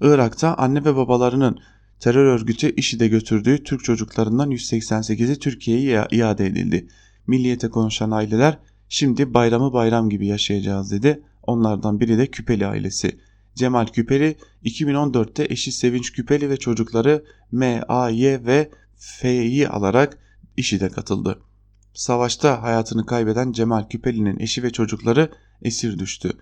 [0.00, 1.58] Irak'ta anne ve babalarının
[2.00, 6.88] terör örgütü IŞİD'e götürdüğü Türk çocuklarından 188'i Türkiye'ye iade edildi.
[7.26, 8.58] Milliyete konuşan aileler
[8.88, 11.22] şimdi bayramı bayram gibi yaşayacağız dedi.
[11.42, 13.18] Onlardan biri de Küpeli ailesi.
[13.54, 20.18] Cemal Küpeli 2014'te eşi Sevinç Küpeli ve çocukları M, A, Y ve F'yi alarak
[20.56, 21.40] IŞİD'e katıldı.
[21.94, 25.30] Savaşta hayatını kaybeden Cemal Küpeli'nin eşi ve çocukları
[25.62, 26.32] esir düştü.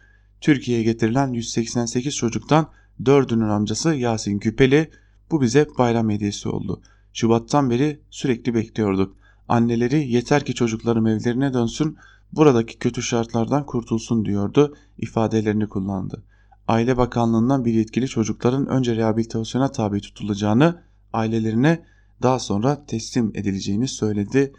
[0.40, 2.70] Türkiye'ye getirilen 188 çocuktan
[3.02, 4.90] 4'ünün amcası Yasin Küpeli
[5.30, 6.82] bu bize bayram hediyesi oldu.
[7.12, 9.16] Şubattan beri sürekli bekliyorduk.
[9.48, 11.96] Anneleri yeter ki çocuklarım evlerine dönsün,
[12.32, 16.24] buradaki kötü şartlardan kurtulsun diyordu, ifadelerini kullandı.
[16.68, 21.84] Aile Bakanlığı'ndan bir yetkili çocukların önce rehabilitasyona tabi tutulacağını, ailelerine
[22.22, 24.52] daha sonra teslim edileceğini söyledi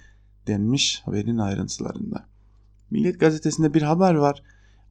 [0.47, 2.25] denmiş haberin ayrıntılarında.
[2.91, 4.43] Milliyet gazetesinde bir haber var.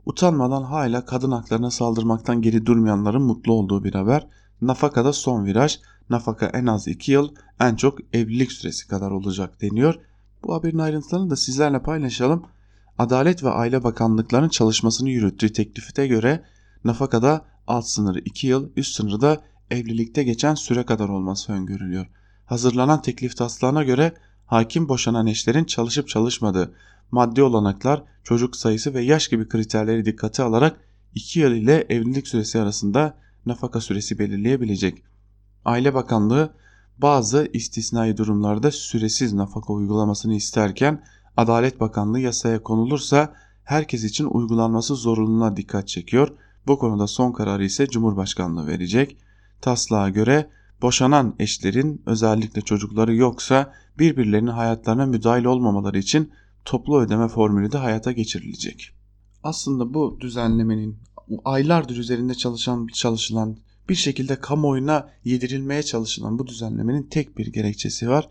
[0.07, 4.27] Utanmadan hala kadın haklarına saldırmaktan geri durmayanların mutlu olduğu bir haber.
[4.62, 5.79] Nafakada son viraj.
[6.11, 9.94] Nafaka en az 2 yıl, en çok evlilik süresi kadar olacak deniyor.
[10.44, 12.47] Bu haberin ayrıntılarını da sizlerle paylaşalım.
[12.99, 16.44] Adalet ve Aile Bakanlıklarının çalışmasını yürüttüğü teklifte göre
[16.85, 19.40] nafakada alt sınırı 2 yıl, üst sınırı da
[19.71, 22.07] evlilikte geçen süre kadar olması öngörülüyor.
[22.47, 24.12] Hazırlanan teklif taslağına göre
[24.47, 26.75] hakim boşanan eşlerin çalışıp çalışmadığı,
[27.11, 30.81] maddi olanaklar, çocuk sayısı ve yaş gibi kriterleri dikkate alarak
[31.14, 33.16] 2 yıl ile evlilik süresi arasında
[33.49, 35.03] nafaka süresi belirleyebilecek.
[35.65, 36.55] Aile Bakanlığı
[36.99, 41.03] bazı istisnai durumlarda süresiz nafaka uygulamasını isterken
[41.37, 43.35] Adalet Bakanlığı yasaya konulursa
[43.65, 46.29] herkes için uygulanması zorunluluğuna dikkat çekiyor.
[46.67, 49.17] Bu konuda son kararı ise Cumhurbaşkanlığı verecek.
[49.61, 50.51] Taslağa göre
[50.83, 56.33] boşanan eşlerin özellikle çocukları yoksa birbirlerinin hayatlarına müdahil olmamaları için
[56.65, 58.95] toplu ödeme formülü de hayata geçirilecek.
[59.43, 60.99] Aslında bu düzenlemenin
[61.45, 63.57] aylardır üzerinde çalışan çalışılan
[63.88, 68.29] bir şekilde kamuoyuna yedirilmeye çalışılan bu düzenlemenin tek bir gerekçesi var.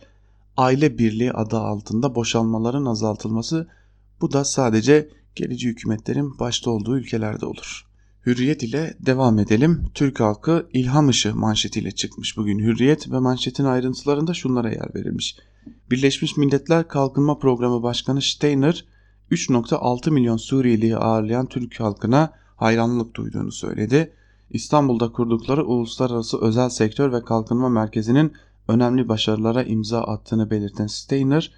[0.58, 3.68] Aile birliği adı altında boşalmaların azaltılması.
[4.22, 7.88] Bu da sadece gerici hükümetlerin başta olduğu ülkelerde olur.
[8.26, 9.86] Hürriyet ile devam edelim.
[9.94, 15.38] Türk halkı ilham ışığı manşetiyle çıkmış bugün Hürriyet ve manşetin ayrıntılarında şunlara yer verilmiş.
[15.92, 18.86] Birleşmiş Milletler Kalkınma Programı Başkanı Steiner
[19.32, 24.14] 3.6 milyon Suriyeliyi ağırlayan Türk halkına hayranlık duyduğunu söyledi.
[24.50, 28.34] İstanbul'da kurdukları Uluslararası Özel Sektör ve Kalkınma Merkezi'nin
[28.68, 31.52] önemli başarılara imza attığını belirten Steiner,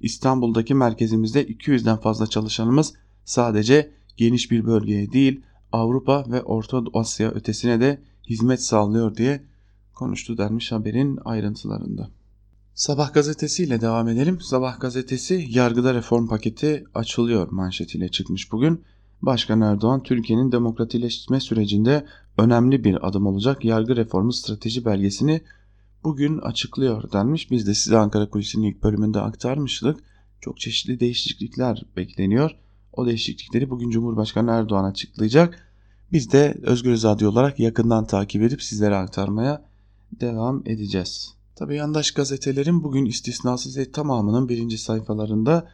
[0.00, 5.40] İstanbul'daki merkezimizde 200'den fazla çalışanımız sadece geniş bir bölgeye değil
[5.72, 9.42] Avrupa ve Orta Asya ötesine de hizmet sağlıyor diye
[9.94, 12.10] konuştu denmiş haberin ayrıntılarında.
[12.74, 14.40] Sabah gazetesiyle devam edelim.
[14.40, 18.84] Sabah gazetesi yargıda reform paketi açılıyor manşetiyle çıkmış bugün.
[19.22, 22.06] Başkan Erdoğan Türkiye'nin demokratileşme sürecinde
[22.38, 25.40] önemli bir adım olacak yargı reformu strateji belgesini
[26.04, 27.50] bugün açıklıyor denmiş.
[27.50, 30.00] Biz de size Ankara Kulisi'nin ilk bölümünde aktarmıştık.
[30.40, 32.50] Çok çeşitli değişiklikler bekleniyor.
[32.92, 35.62] O değişiklikleri bugün Cumhurbaşkanı Erdoğan açıklayacak.
[36.12, 39.64] Biz de Özgür Radyo olarak yakından takip edip sizlere aktarmaya
[40.20, 41.34] devam edeceğiz.
[41.56, 45.68] Tabi yandaş gazetelerin bugün istisnasız tamamının birinci sayfalarında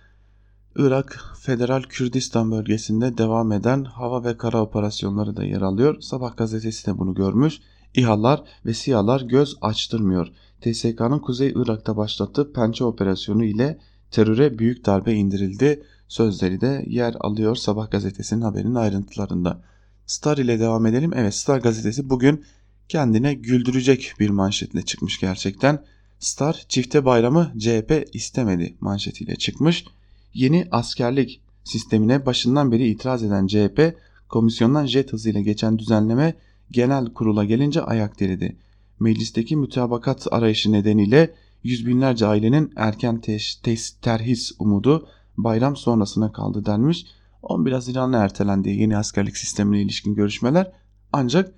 [0.77, 6.01] Irak Federal Kürdistan bölgesinde devam eden hava ve kara operasyonları da yer alıyor.
[6.01, 7.61] Sabah gazetesi de bunu görmüş.
[7.95, 10.29] İHA'lar ve SİHA'lar göz açtırmıyor.
[10.61, 13.79] TSK'nın Kuzey Irak'ta başlattığı pençe operasyonu ile
[14.11, 15.83] teröre büyük darbe indirildi.
[16.09, 19.63] Sözleri de yer alıyor Sabah gazetesinin haberinin ayrıntılarında.
[20.07, 21.11] Star ile devam edelim.
[21.15, 22.45] Evet Star gazetesi bugün
[22.89, 25.85] kendine güldürecek bir manşetle çıkmış gerçekten.
[26.19, 29.85] Star çifte bayramı CHP istemedi manşetiyle çıkmış.
[30.35, 33.97] Yeni askerlik sistemine başından beri itiraz eden CHP
[34.29, 36.35] komisyondan jet hızıyla geçen düzenleme
[36.71, 38.57] genel kurula gelince ayak diridi.
[39.01, 43.61] Meclisteki mütabakat arayışı nedeniyle yüz binlerce ailenin erken teş,
[44.03, 47.07] terhis umudu bayram sonrasına kaldı denmiş.
[47.42, 50.73] 11 Haziran'la ertelendi yeni askerlik sistemine ilişkin görüşmeler
[51.12, 51.55] ancak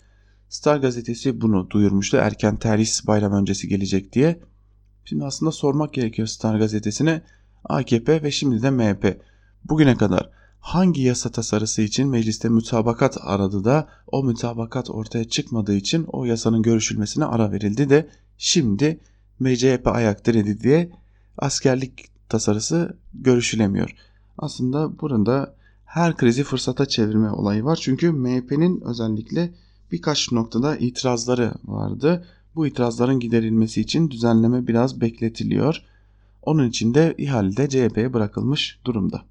[0.49, 4.41] Star gazetesi bunu duyurmuştu erken terhis bayram öncesi gelecek diye.
[5.05, 7.23] Şimdi aslında sormak gerekiyor Star gazetesine
[7.65, 9.21] AKP ve şimdi de MHP
[9.65, 16.05] bugüne kadar hangi yasa tasarısı için mecliste mütabakat aradı da o mütabakat ortaya çıkmadığı için
[16.09, 19.01] o yasanın görüşülmesine ara verildi de şimdi
[19.41, 20.91] MCHP ayak diredi diye
[21.39, 23.95] askerlik tasarısı görüşülemiyor.
[24.39, 27.79] Aslında burada her krizi fırsata çevirme olayı var.
[27.83, 29.55] Çünkü MHP'nin özellikle
[29.93, 32.27] birkaç noktada itirazları vardı.
[32.55, 35.83] Bu itirazların giderilmesi için düzenleme biraz bekletiliyor.
[36.47, 39.25] Onun için de ihalede CHP'ye bırakılmış durumda.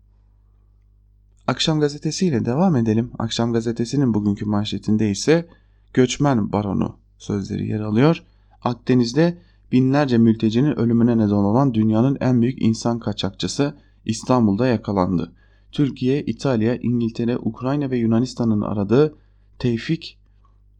[1.47, 3.11] Akşam gazetesiyle devam edelim.
[3.19, 5.47] Akşam gazetesinin bugünkü manşetinde ise
[5.93, 8.23] göçmen baronu sözleri yer alıyor.
[8.61, 9.37] Akdeniz'de
[9.71, 15.31] binlerce mültecinin ölümüne neden olan dünyanın en büyük insan kaçakçısı İstanbul'da yakalandı.
[15.71, 19.15] Türkiye, İtalya, İngiltere, Ukrayna ve Yunanistan'ın aradığı
[19.59, 20.19] Tevfik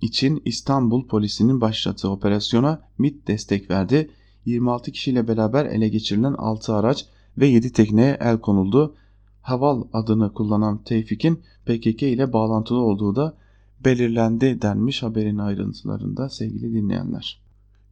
[0.02, 4.10] için İstanbul polisinin başlattığı operasyona MIT destek verdi.
[4.46, 7.06] 26 kişiyle beraber ele geçirilen 6 araç
[7.38, 8.96] ve 7 tekneye el konuldu.
[9.42, 13.38] Haval adını kullanan Tevfik'in PKK ile bağlantılı olduğu da
[13.86, 17.44] belirlendi denmiş haberin ayrıntılarında sevgili dinleyenler.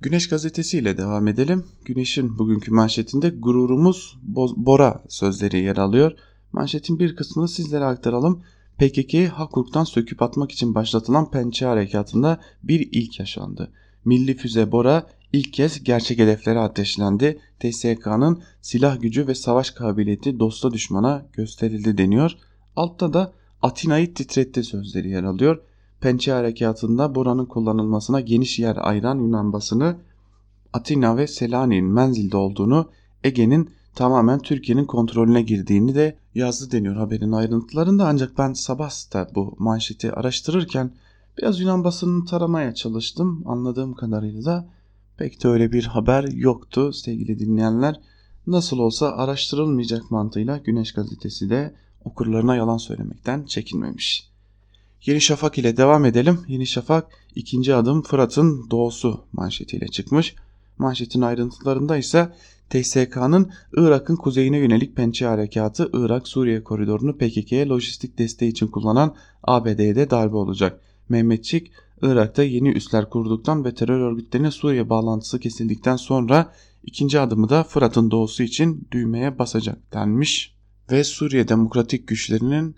[0.01, 1.65] Güneş gazetesi ile devam edelim.
[1.85, 4.17] Güneş'in bugünkü manşetinde gururumuz
[4.57, 6.11] Bora sözleri yer alıyor.
[6.51, 8.41] Manşetin bir kısmını sizlere aktaralım.
[8.77, 13.71] PKK'yi Hakurk'tan söküp atmak için başlatılan Pençe Harekatı'nda bir ilk yaşandı.
[14.05, 17.39] Milli füze Bora ilk kez gerçek hedeflere ateşlendi.
[17.59, 22.31] TSK'nın silah gücü ve savaş kabiliyeti dosta düşmana gösterildi deniyor.
[22.75, 25.61] Altta da Atina'yı titretti sözleri yer alıyor.
[26.01, 29.97] Pençe Harekatı'nda Bora'nın kullanılmasına geniş yer ayıran Yunan basını
[30.73, 32.89] Atina ve Selanik'in menzilde olduğunu,
[33.23, 38.07] Ege'nin tamamen Türkiye'nin kontrolüne girdiğini de yazdı deniyor haberin ayrıntılarında.
[38.07, 40.91] Ancak ben sabah da bu manşeti araştırırken
[41.37, 43.43] biraz Yunan basınını taramaya çalıştım.
[43.45, 44.69] Anladığım kadarıyla da
[45.17, 47.99] pek de öyle bir haber yoktu sevgili dinleyenler.
[48.47, 54.31] Nasıl olsa araştırılmayacak mantığıyla Güneş gazetesi de okurlarına yalan söylemekten çekinmemiş.
[55.05, 56.39] Yeni Şafak ile devam edelim.
[56.47, 60.35] Yeni Şafak ikinci adım Fırat'ın doğusu manşetiyle çıkmış.
[60.77, 62.33] Manşetin ayrıntılarında ise
[62.69, 70.09] TSK'nın Irak'ın kuzeyine yönelik pençe harekatı Irak-Suriye koridorunu PKK'ye lojistik desteği için kullanan ABD'ye de
[70.09, 70.81] darbe olacak.
[71.09, 77.63] Mehmetçik, Irak'ta yeni üsler kurduktan ve terör örgütlerine Suriye bağlantısı kesildikten sonra ikinci adımı da
[77.63, 80.55] Fırat'ın doğusu için düğmeye basacak denmiş.
[80.91, 82.75] Ve Suriye Demokratik Güçlerinin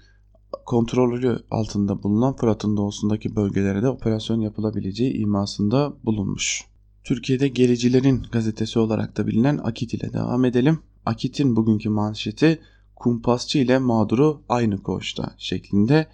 [0.65, 6.65] kontrolü altında bulunan Fırat'ın doğusundaki bölgelere de operasyon yapılabileceği imasında bulunmuş.
[7.03, 10.79] Türkiye'de gericilerin gazetesi olarak da bilinen Akit ile devam edelim.
[11.05, 12.59] Akit'in bugünkü manşeti
[12.95, 16.07] kumpasçı ile mağduru aynı koğuşta şeklinde.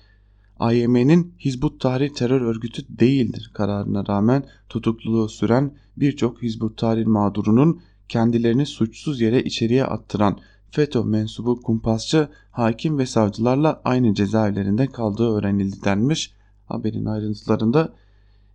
[0.60, 8.66] AYM'nin Hizbut Tahrir terör örgütü değildir kararına rağmen tutukluluğu süren birçok Hizbut Tahrir mağdurunun kendilerini
[8.66, 10.40] suçsuz yere içeriye attıran
[10.72, 16.34] FETÖ mensubu kumpasçı hakim ve savcılarla aynı cezaevlerinde kaldığı öğrenildi denmiş.
[16.66, 17.94] Haberin ayrıntılarında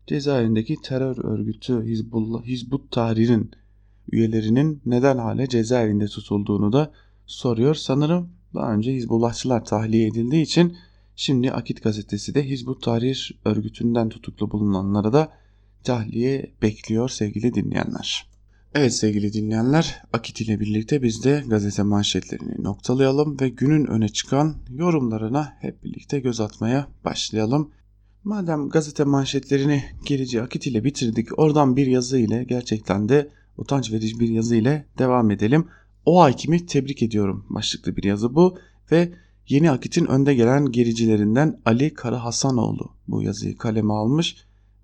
[0.06, 3.50] cezaevindeki terör örgütü Hizbullah, Hizbut Tahrir'in
[4.12, 6.92] üyelerinin neden hala cezaevinde tutulduğunu da
[7.26, 7.74] soruyor.
[7.74, 10.76] Sanırım daha önce Hizbullahçılar tahliye edildiği için
[11.16, 15.32] şimdi Akit gazetesi de Hizbut Tahrir örgütünden tutuklu bulunanlara da
[15.84, 18.34] tahliye bekliyor sevgili dinleyenler.
[18.74, 24.56] Evet sevgili dinleyenler Akit ile birlikte biz de gazete manşetlerini noktalayalım ve günün öne çıkan
[24.70, 27.70] yorumlarına hep birlikte göz atmaya başlayalım.
[28.24, 34.20] Madem gazete manşetlerini gerici Akit ile bitirdik oradan bir yazı ile gerçekten de utanç verici
[34.20, 35.66] bir yazı ile devam edelim.
[36.06, 38.58] O hakimi tebrik ediyorum başlıklı bir yazı bu
[38.92, 39.12] ve
[39.48, 44.36] Yeni Akit'in önde gelen gericilerinden Ali Kara Hasanoğlu bu yazıyı kaleme almış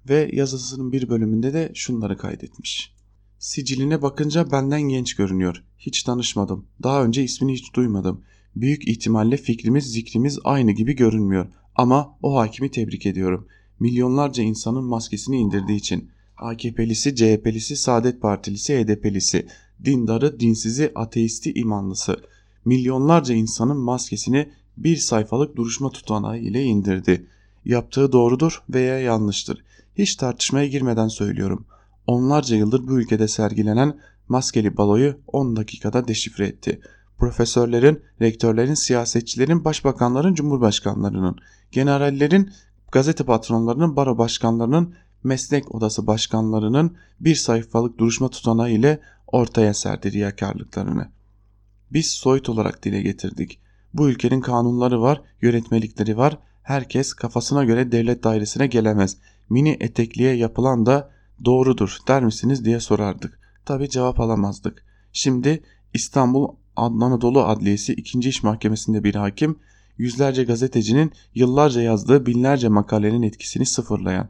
[0.09, 2.95] ve yazısının bir bölümünde de şunları kaydetmiş.
[3.39, 5.65] Siciline bakınca benden genç görünüyor.
[5.79, 6.67] Hiç tanışmadım.
[6.83, 8.21] Daha önce ismini hiç duymadım.
[8.57, 11.47] Büyük ihtimalle fikrimiz zikrimiz aynı gibi görünmüyor.
[11.77, 13.47] Ama o hakimi tebrik ediyorum.
[13.81, 16.11] Milyonlarca insanın maskesini indirdiği için.
[16.37, 19.47] AKP'lisi, CHP'lisi, Saadet Partilisi, HDP'lisi,
[19.85, 22.17] dindarı, dinsizi, ateisti, imanlısı.
[22.65, 27.27] Milyonlarca insanın maskesini bir sayfalık duruşma tutanağı ile indirdi.
[27.65, 29.65] Yaptığı doğrudur veya yanlıştır.
[29.99, 31.67] Hiç tartışmaya girmeden söylüyorum.
[32.07, 36.81] Onlarca yıldır bu ülkede sergilenen maskeli baloyu 10 dakikada deşifre etti.
[37.19, 41.37] Profesörlerin, rektörlerin, siyasetçilerin, başbakanların, cumhurbaşkanlarının,
[41.73, 42.51] generallerin,
[42.93, 44.95] gazete patronlarının, baro başkanlarının,
[45.25, 51.09] meslek odası başkanlarının bir sayfalık duruşma tutanağı ile ortaya serdi riyakarlıklarını.
[51.93, 53.59] Biz soyut olarak dile getirdik.
[53.95, 56.39] Bu ülkenin kanunları var, yönetmelikleri var.
[56.63, 59.17] Herkes kafasına göre devlet dairesine gelemez.
[59.51, 61.11] Mini etekliye yapılan da
[61.45, 63.39] doğrudur der misiniz diye sorardık.
[63.65, 64.85] Tabi cevap alamazdık.
[65.13, 65.63] Şimdi
[65.95, 68.19] İstanbul Anadolu Adliyesi 2.
[68.19, 69.59] İş Mahkemesi'nde bir hakim
[69.99, 74.29] yüzlerce gazetecinin yıllarca yazdığı binlerce makalenin etkisini sıfırlayan,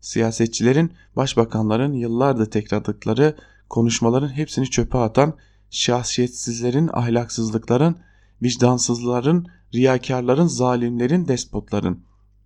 [0.00, 3.36] siyasetçilerin, başbakanların yıllardır tekrarladıkları
[3.68, 5.34] konuşmaların hepsini çöpe atan,
[5.70, 7.96] şahsiyetsizlerin, ahlaksızlıkların,
[8.42, 12.00] vicdansızların, riyakarların, zalimlerin, despotların,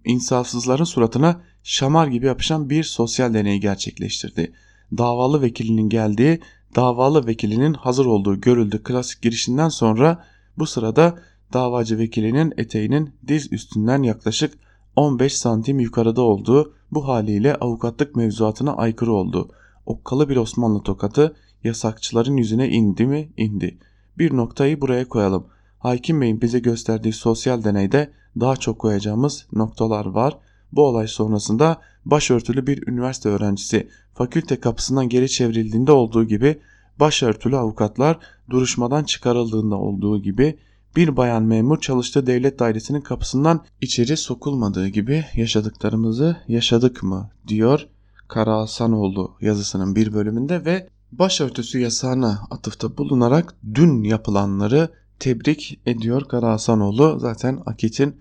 [0.05, 4.53] insafsızların suratına şamar gibi yapışan bir sosyal deneyi gerçekleştirdi.
[4.99, 6.41] Davalı vekilinin geldiği,
[6.77, 10.25] davalı vekilinin hazır olduğu görüldü klasik girişinden sonra
[10.59, 11.19] bu sırada
[11.53, 14.55] davacı vekilinin eteğinin diz üstünden yaklaşık
[14.97, 19.51] 15 santim yukarıda olduğu bu haliyle avukatlık mevzuatına aykırı oldu.
[19.87, 23.33] Okkalı bir Osmanlı tokatı yasakçıların yüzüne indi mi?
[23.37, 23.79] indi.
[24.18, 25.46] Bir noktayı buraya koyalım.
[25.79, 30.38] Hakim Bey'in bize gösterdiği sosyal deneyde daha çok koyacağımız noktalar var.
[30.73, 36.59] Bu olay sonrasında başörtülü bir üniversite öğrencisi fakülte kapısından geri çevrildiğinde olduğu gibi
[37.01, 38.18] başörtülü avukatlar
[38.51, 40.59] duruşmadan çıkarıldığında olduğu gibi
[40.96, 47.87] bir bayan memur çalıştığı devlet dairesinin kapısından içeri sokulmadığı gibi yaşadıklarımızı yaşadık mı diyor
[48.29, 56.53] Kara Hasanoğlu yazısının bir bölümünde ve başörtüsü yasağına atıfta bulunarak dün yapılanları tebrik ediyor Kara
[56.53, 57.18] Hasanoğlu.
[57.20, 58.16] Zaten Akit'in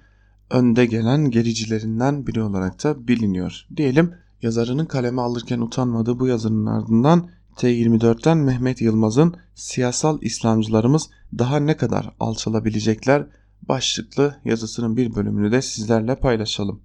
[0.49, 3.65] önde gelen gericilerinden biri olarak da biliniyor.
[3.78, 11.78] Diyelim yazarının kaleme alırken utanmadığı bu yazının ardından T24'ten Mehmet Yılmaz'ın siyasal İslamcılarımız daha ne
[11.78, 13.25] kadar alçalabilecekler
[13.62, 16.82] başlıklı yazısının bir bölümünü de sizlerle paylaşalım.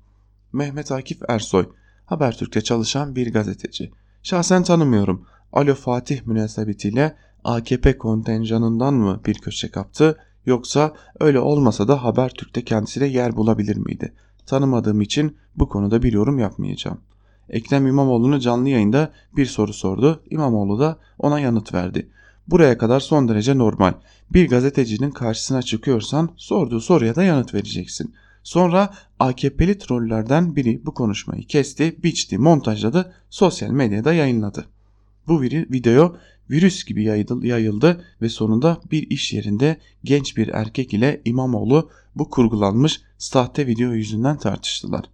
[0.52, 1.68] Mehmet Akif Ersoy,
[2.06, 3.90] Habertürk'te çalışan bir gazeteci.
[4.22, 5.26] Şahsen tanımıyorum.
[5.54, 13.06] Alo Fatih münasebetiyle AKP kontenjanından mı bir köşe kaptı yoksa öyle olmasa da Habertürk'te kendisine
[13.06, 14.12] yer bulabilir miydi?
[14.46, 17.00] Tanımadığım için bu konuda bir yorum yapmayacağım.
[17.48, 20.22] Ekrem İmamoğlu'na canlı yayında bir soru sordu.
[20.30, 22.08] İmamoğlu da ona yanıt verdi.
[22.46, 23.92] Buraya kadar son derece normal.
[24.30, 28.14] Bir gazetecinin karşısına çıkıyorsan sorduğu soruya da yanıt vereceksin.
[28.42, 34.73] Sonra AKP'li trollerden biri bu konuşmayı kesti, biçti, montajladı, sosyal medyada yayınladı.
[35.28, 36.16] Bu video
[36.50, 37.04] virüs gibi
[37.42, 43.92] yayıldı ve sonunda bir iş yerinde genç bir erkek ile İmamoğlu bu kurgulanmış sahte video
[43.92, 45.04] yüzünden tartıştılar.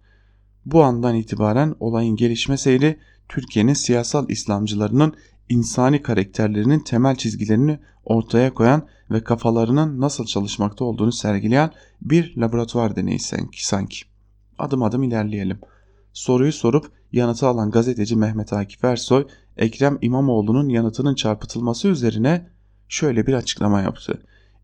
[0.65, 5.13] Bu andan itibaren olayın gelişme seyri Türkiye'nin siyasal İslamcılarının
[5.49, 13.19] insani karakterlerinin temel çizgilerini ortaya koyan ve kafalarının nasıl çalışmakta olduğunu sergileyen bir laboratuvar deneyi
[13.65, 13.99] sanki.
[14.59, 15.59] Adım adım ilerleyelim.
[16.13, 19.27] Soruyu sorup yanıtı alan gazeteci Mehmet Akif Ersoy,
[19.57, 22.49] Ekrem İmamoğlu'nun yanıtının çarpıtılması üzerine
[22.89, 24.21] şöyle bir açıklama yaptı.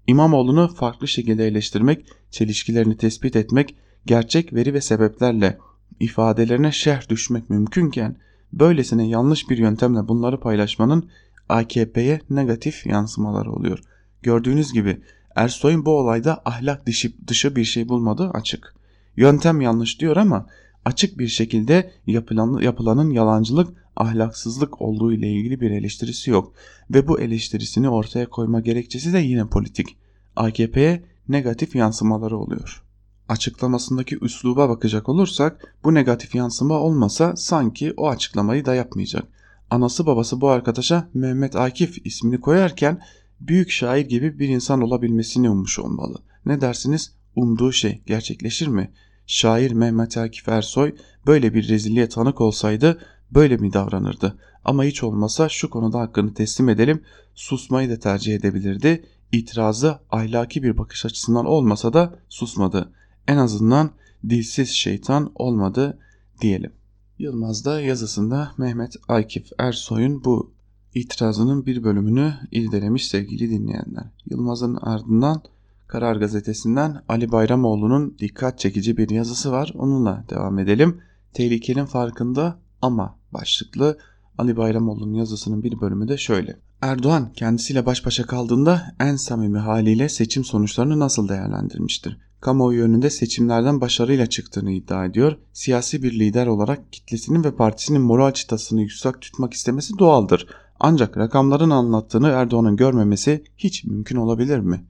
[0.07, 3.75] İmamoğlu'nu farklı şekilde eleştirmek, çelişkilerini tespit etmek,
[4.05, 5.57] gerçek veri ve sebeplerle
[5.99, 8.15] ifadelerine şerh düşmek mümkünken
[8.53, 11.09] böylesine yanlış bir yöntemle bunları paylaşmanın
[11.49, 13.79] AKP'ye negatif yansımaları oluyor.
[14.21, 15.01] Gördüğünüz gibi
[15.35, 18.73] Ersoy'un bu olayda ahlak dışı, dışı bir şey bulmadığı açık.
[19.17, 20.47] Yöntem yanlış diyor ama
[20.85, 26.53] açık bir şekilde yapılan, yapılanın yalancılık, ahlaksızlık olduğu ile ilgili bir eleştirisi yok
[26.89, 29.97] ve bu eleştirisini ortaya koyma gerekçesi de yine politik.
[30.35, 32.83] AKP'ye negatif yansımaları oluyor.
[33.29, 39.23] Açıklamasındaki üsluba bakacak olursak bu negatif yansıma olmasa sanki o açıklamayı da yapmayacak.
[39.69, 43.01] Anası babası bu arkadaşa Mehmet Akif ismini koyarken
[43.39, 46.17] büyük şair gibi bir insan olabilmesini ummuş olmalı.
[46.45, 47.11] Ne dersiniz?
[47.35, 48.91] Umduğu şey gerçekleşir mi?
[49.27, 50.95] Şair Mehmet Akif Ersoy
[51.25, 52.99] böyle bir rezilliğe tanık olsaydı
[53.31, 54.37] böyle mi davranırdı?
[54.65, 57.01] Ama hiç olmasa şu konuda hakkını teslim edelim
[57.35, 59.05] susmayı da tercih edebilirdi.
[59.31, 62.91] İtirazı ahlaki bir bakış açısından olmasa da susmadı.
[63.27, 63.91] En azından
[64.29, 65.99] dilsiz şeytan olmadı
[66.41, 66.71] diyelim.
[67.19, 70.51] Yılmaz da yazısında Mehmet Akif Ersoy'un bu
[70.95, 74.05] itirazının bir bölümünü irdelemiş sevgili dinleyenler.
[74.29, 75.41] Yılmaz'ın ardından
[75.87, 79.73] Karar Gazetesi'nden Ali Bayramoğlu'nun dikkat çekici bir yazısı var.
[79.77, 81.01] Onunla devam edelim.
[81.33, 83.97] Tehlikenin farkında ama başlıklı
[84.37, 86.59] Ali Bayramoğlu'nun yazısının bir bölümü de şöyle.
[86.81, 92.17] Erdoğan kendisiyle baş başa kaldığında en samimi haliyle seçim sonuçlarını nasıl değerlendirmiştir?
[92.41, 95.37] Kamuoyu önünde seçimlerden başarıyla çıktığını iddia ediyor.
[95.53, 100.47] Siyasi bir lider olarak kitlesinin ve partisinin moral çıtasını yüksek tutmak istemesi doğaldır.
[100.79, 104.83] Ancak rakamların anlattığını Erdoğan'ın görmemesi hiç mümkün olabilir mi?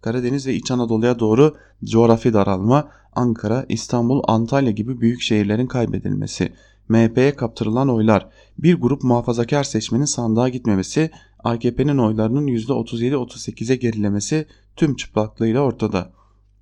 [0.00, 6.52] Karadeniz ve İç Anadolu'ya doğru coğrafi daralma, Ankara, İstanbul, Antalya gibi büyük şehirlerin kaybedilmesi,
[6.90, 8.28] MHP'ye kaptırılan oylar,
[8.58, 11.10] bir grup muhafazakar seçmenin sandığa gitmemesi,
[11.44, 16.12] AKP'nin oylarının %37-38'e gerilemesi tüm çıplaklığıyla ortada.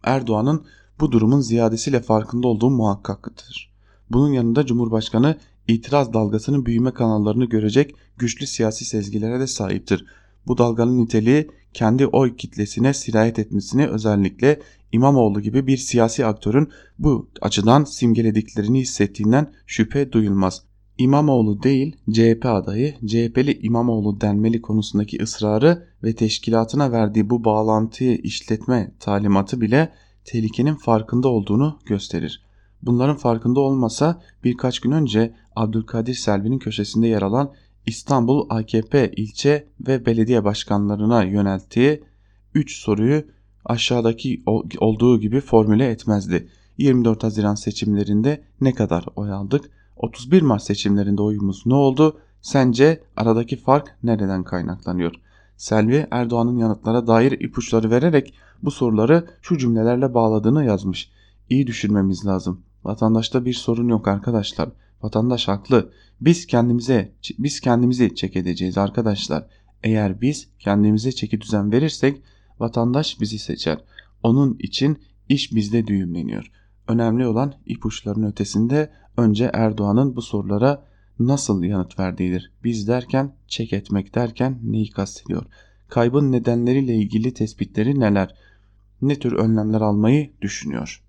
[0.03, 0.65] Erdoğan'ın
[1.01, 3.73] bu durumun ziyadesiyle farkında olduğu muhakkaktır.
[4.11, 5.37] Bunun yanında Cumhurbaşkanı
[5.69, 10.05] itiraz dalgasının büyüme kanallarını görecek güçlü siyasi sezgilere de sahiptir.
[10.47, 14.61] Bu dalganın niteliği kendi oy kitlesine sirayet etmesini özellikle
[14.93, 16.69] İmamoğlu gibi bir siyasi aktörün
[16.99, 20.63] bu açıdan simgelediklerini hissettiğinden şüphe duyulmaz.
[20.99, 28.93] İmamoğlu değil CHP adayı CHP'li İmamoğlu denmeli konusundaki ısrarı ve teşkilatına verdiği bu bağlantıyı işletme
[29.01, 29.93] talimatı bile
[30.25, 32.43] tehlikenin farkında olduğunu gösterir.
[32.83, 37.53] Bunların farkında olmasa birkaç gün önce Abdülkadir Selvi'nin köşesinde yer alan
[37.87, 42.03] İstanbul AKP ilçe ve belediye başkanlarına yönelttiği
[42.55, 43.25] 3 soruyu
[43.69, 44.43] aşağıdaki
[44.79, 46.49] olduğu gibi formüle etmezdi.
[46.79, 49.71] 24 Haziran seçimlerinde ne kadar oy aldık?
[49.97, 52.21] 31 Mart seçimlerinde oyumuz ne oldu?
[52.43, 55.15] Sence aradaki fark nereden kaynaklanıyor?
[55.57, 61.11] Selvi Erdoğan'ın yanıtlara dair ipuçları vererek bu soruları şu cümlelerle bağladığını yazmış.
[61.51, 62.61] İyi düşünmemiz lazım.
[62.85, 64.69] Vatandaşta bir sorun yok arkadaşlar.
[65.03, 65.93] Vatandaş haklı.
[66.21, 69.47] Biz kendimize biz kendimizi çek edeceğiz arkadaşlar.
[69.83, 72.23] Eğer biz kendimize çeki düzen verirsek
[72.61, 73.79] vatandaş bizi seçer.
[74.23, 74.99] Onun için
[75.29, 76.51] iş bizde düğümleniyor.
[76.89, 80.85] Önemli olan ipuçlarının ötesinde önce Erdoğan'ın bu sorulara
[81.19, 82.53] nasıl yanıt verdiğidir.
[82.65, 85.43] Biz derken çek etmek derken neyi kastediyor?
[85.89, 88.35] Kaybın nedenleriyle ilgili tespitleri neler?
[89.03, 91.03] Ne tür önlemler almayı düşünüyor?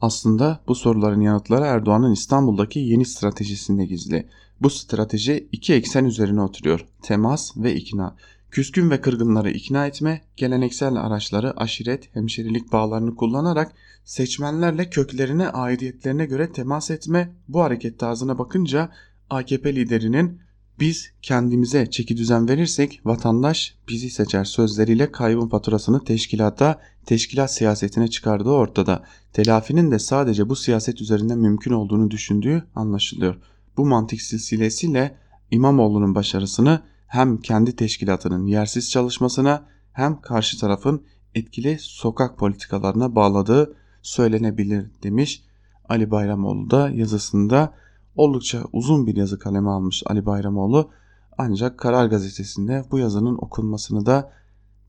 [0.00, 4.28] Aslında bu soruların yanıtları Erdoğan'ın İstanbul'daki yeni stratejisinde gizli.
[4.60, 6.86] Bu strateji iki eksen üzerine oturuyor.
[7.02, 8.16] Temas ve ikna.
[8.54, 13.72] Küskün ve kırgınları ikna etme, geleneksel araçları aşiret, hemşerilik bağlarını kullanarak
[14.04, 17.32] seçmenlerle köklerine, aidiyetlerine göre temas etme.
[17.48, 18.90] Bu hareket tarzına bakınca
[19.30, 20.40] AKP liderinin
[20.80, 28.50] biz kendimize çeki düzen verirsek vatandaş bizi seçer sözleriyle kaybın faturasını teşkilata, teşkilat siyasetine çıkardığı
[28.50, 29.04] ortada.
[29.32, 33.36] Telafinin de sadece bu siyaset üzerinde mümkün olduğunu düşündüğü anlaşılıyor.
[33.76, 35.18] Bu mantık silsilesiyle
[35.50, 41.04] İmamoğlu'nun başarısını hem kendi teşkilatının yersiz çalışmasına hem karşı tarafın
[41.34, 45.44] etkili sokak politikalarına bağladığı söylenebilir demiş
[45.88, 47.74] Ali Bayramoğlu da yazısında
[48.16, 50.90] oldukça uzun bir yazı kaleme almış Ali Bayramoğlu
[51.38, 54.32] ancak Karar Gazetesi'nde bu yazının okunmasını da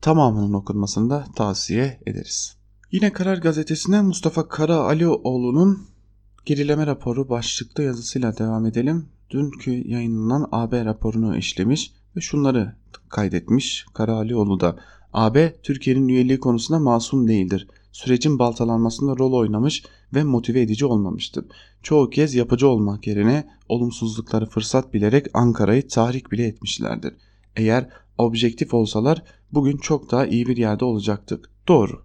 [0.00, 2.56] tamamının okunmasını da tavsiye ederiz.
[2.92, 5.86] Yine Karar Gazetesi'ne Mustafa Kara Alioğlu'nun
[6.44, 9.08] gerileme raporu başlıklı yazısıyla devam edelim.
[9.30, 12.76] Dünkü yayınlanan AB raporunu işlemiş ve şunları
[13.08, 14.76] kaydetmiş Kara Alioğlu da.
[15.12, 17.68] AB Türkiye'nin üyeliği konusunda masum değildir.
[17.92, 21.44] Sürecin baltalanmasında rol oynamış ve motive edici olmamıştır.
[21.82, 27.14] Çoğu kez yapıcı olmak yerine olumsuzlukları fırsat bilerek Ankara'yı tahrik bile etmişlerdir.
[27.56, 27.88] Eğer
[28.18, 31.50] objektif olsalar bugün çok daha iyi bir yerde olacaktık.
[31.68, 32.02] Doğru.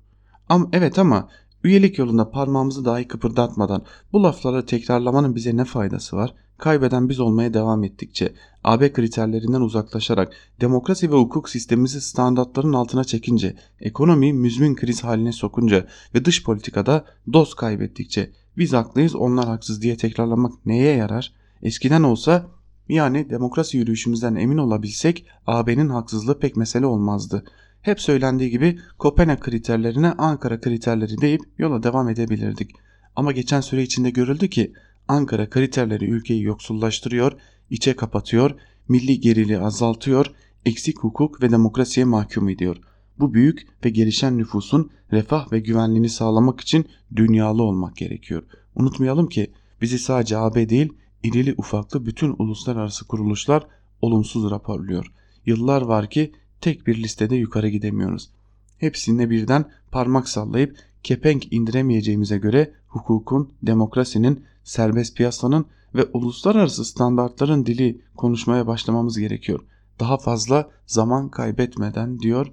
[0.50, 1.30] Ama evet ama
[1.64, 6.34] Üyelik yolunda parmağımızı dahi kıpırdatmadan bu lafları tekrarlamanın bize ne faydası var?
[6.62, 8.34] Kaybeden biz olmaya devam ettikçe,
[8.64, 15.88] AB kriterlerinden uzaklaşarak, demokrasi ve hukuk sistemimizi standartların altına çekince, ekonomiyi müzmin kriz haline sokunca
[16.16, 21.34] ve dış politikada dost kaybettikçe biz haklıyız onlar haksız diye tekrarlamak neye yarar?
[21.62, 22.48] Eskiden olsa
[22.90, 27.44] yani demokrasi yürüyüşümüzden emin olabilsek AB'nin haksızlığı pek mesele olmazdı.
[27.82, 32.72] Hep söylendiği gibi Kopenhag kriterlerine Ankara kriterleri deyip yola devam edebilirdik.
[33.16, 34.74] Ama geçen süre içinde görüldü ki
[35.12, 37.32] Ankara kriterleri ülkeyi yoksullaştırıyor,
[37.70, 38.52] içe kapatıyor,
[38.88, 40.26] milli geriliği azaltıyor,
[40.66, 42.78] eksik hukuk ve demokrasiye mahkum ediyor.
[43.20, 46.86] Bu büyük ve gelişen nüfusun refah ve güvenliğini sağlamak için
[47.16, 48.44] dünyalı olmak gerekiyor.
[48.76, 49.52] Unutmayalım ki
[49.82, 50.94] bizi sadece AB değil,
[51.24, 53.68] irili ufaklı bütün uluslararası kuruluşlar
[54.02, 55.12] olumsuz raporluyor.
[55.46, 56.32] Yıllar var ki
[56.62, 58.30] tek bir listede yukarı gidemiyoruz.
[58.78, 68.02] Hepsine birden parmak sallayıp kepenk indiremeyeceğimize göre hukukun, demokrasinin, serbest piyasanın ve uluslararası standartların dili
[68.18, 69.60] konuşmaya başlamamız gerekiyor.
[70.00, 72.48] Daha fazla zaman kaybetmeden diyor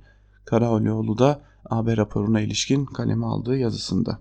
[0.44, 4.20] Karaolioğlu da AB raporuna ilişkin kaleme aldığı yazısında.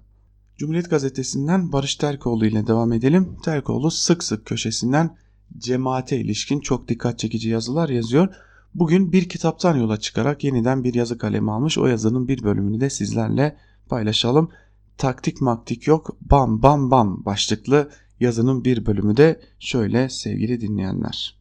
[0.58, 3.38] Cumhuriyet Gazetesi'nden Barış Terkoğlu ile devam edelim.
[3.44, 5.18] Terkoğlu sık sık köşesinden
[5.58, 8.36] cemaate ilişkin çok dikkat çekici yazılar yazıyor.
[8.76, 11.78] Bugün bir kitaptan yola çıkarak yeniden bir yazı kalemi almış.
[11.78, 13.58] O yazının bir bölümünü de sizlerle
[13.90, 14.50] paylaşalım.
[14.98, 21.38] Taktik maktik yok bam bam bam başlıklı yazının bir bölümü de şöyle sevgili dinleyenler.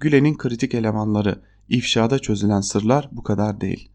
[0.00, 3.88] Gülen'in kritik elemanları, ifşada çözülen sırlar bu kadar değil.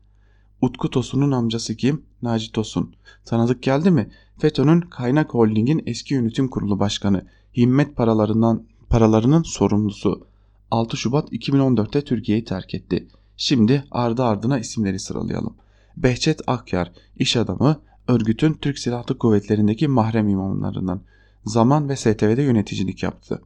[0.62, 2.06] Utku Tosun'un amcası kim?
[2.22, 2.96] Naci Tosun.
[3.26, 4.10] Tanıdık geldi mi?
[4.38, 7.26] FETÖ'nün Kaynak Holding'in eski yönetim kurulu başkanı,
[7.58, 10.28] himmet paralarından paralarının sorumlusu.
[10.72, 13.08] 6 Şubat 2014'te Türkiye'yi terk etti.
[13.38, 15.56] Şimdi ardı ardına isimleri sıralayalım.
[15.98, 21.02] Behçet Akyar, iş adamı, örgütün Türk Silahlı Kuvvetleri'ndeki mahrem imamlarından.
[21.46, 23.42] Zaman ve STV'de yöneticilik yaptı.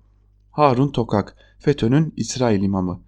[0.52, 3.00] Harun Tokak, FETÖ'nün İsrail imamı.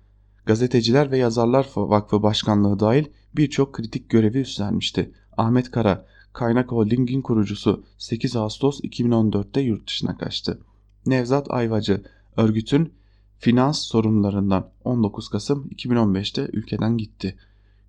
[0.46, 5.12] Gazeteciler ve Yazarlar Vakfı Başkanlığı dahil birçok kritik görevi üstlenmişti.
[5.38, 10.60] Ahmet Kara, Kaynak Holding'in kurucusu 8 Ağustos 2014'te yurt dışına kaçtı.
[11.06, 12.04] Nevzat Ayvacı,
[12.38, 12.94] örgütün
[13.40, 17.38] finans sorunlarından 19 Kasım 2015'te ülkeden gitti.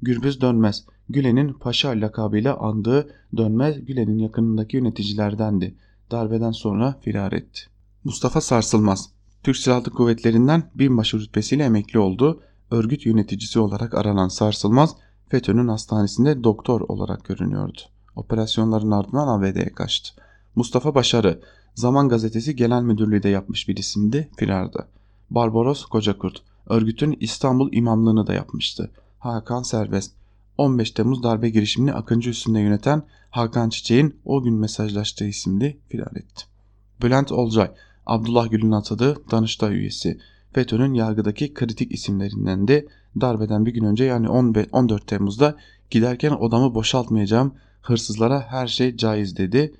[0.03, 5.75] Gürbüz Dönmez, Gülen'in Paşa lakabıyla andığı Dönmez Gülen'in yakınındaki yöneticilerdendi.
[6.11, 7.61] Darbeden sonra firar etti.
[8.05, 9.11] Mustafa Sarsılmaz,
[9.43, 12.41] Türk Silahlı Kuvvetleri'nden binbaşı rütbesiyle emekli oldu.
[12.71, 14.97] Örgüt yöneticisi olarak aranan Sarsılmaz,
[15.29, 17.81] FETÖ'nün hastanesinde doktor olarak görünüyordu.
[18.17, 20.23] Operasyonların ardından ABD'ye kaçtı.
[20.55, 21.41] Mustafa Başarı,
[21.75, 24.89] Zaman Gazetesi Genel Müdürlüğü de yapmış bir isimdi, firarda.
[25.31, 28.91] Barbaros Kocakurt, örgütün İstanbul imamlığını da yapmıştı.
[29.23, 30.13] Hakan Serbest,
[30.59, 36.45] 15 Temmuz darbe girişimini Akıncı üstünde yöneten Hakan Çiçek'in o gün mesajlaştığı isimli firar etti.
[37.03, 37.71] Bülent Olcay,
[38.07, 40.19] Abdullah Gül'ün atadığı Danıştay üyesi.
[40.53, 42.87] FETÖ'nün yargıdaki kritik isimlerinden de
[43.21, 45.57] darbeden bir gün önce yani 14 Temmuz'da
[45.91, 49.75] giderken odamı boşaltmayacağım, hırsızlara her şey caiz dedi.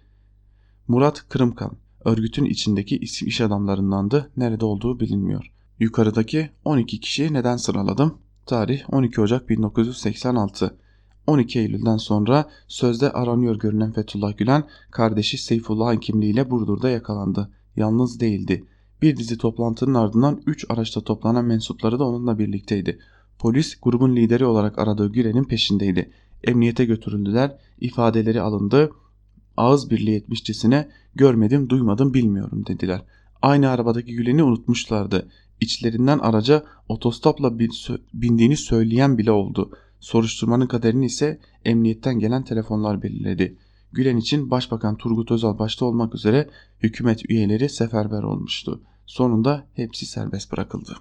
[0.89, 1.73] Murat Kırımkan,
[2.05, 5.53] örgütün içindeki iş adamlarındandı, nerede olduğu bilinmiyor.
[5.79, 8.22] Yukarıdaki 12 kişiyi neden sıraladım?
[8.47, 10.77] Tarih 12 Ocak 1986.
[11.27, 17.51] 12 Eylül'den sonra sözde aranıyor görünen Fethullah Gülen kardeşi Seyfullah'ın kimliğiyle Burdur'da yakalandı.
[17.77, 18.65] Yalnız değildi.
[19.03, 22.99] Bir dizi toplantının ardından 3 araçta toplanan mensupları da onunla birlikteydi.
[23.39, 26.11] Polis grubun lideri olarak aradığı Gülen'in peşindeydi.
[26.45, 28.93] Emniyete götürüldüler, ifadeleri alındı.
[29.57, 33.03] Ağız birliği etmişçesine görmedim, duymadım, bilmiyorum dediler.
[33.43, 35.29] Aynı arabadaki Gülen'i unutmuşlardı.
[35.63, 37.59] İçlerinden araca otostopla
[38.15, 39.71] bindiğini söyleyen bile oldu.
[40.01, 43.59] Soruşturmanın kaderini ise emniyetten gelen telefonlar belirledi.
[43.93, 46.51] Gülen için Başbakan Turgut Özal başta olmak üzere
[46.83, 48.81] hükümet üyeleri seferber olmuştu.
[49.07, 50.97] Sonunda hepsi serbest bırakıldı.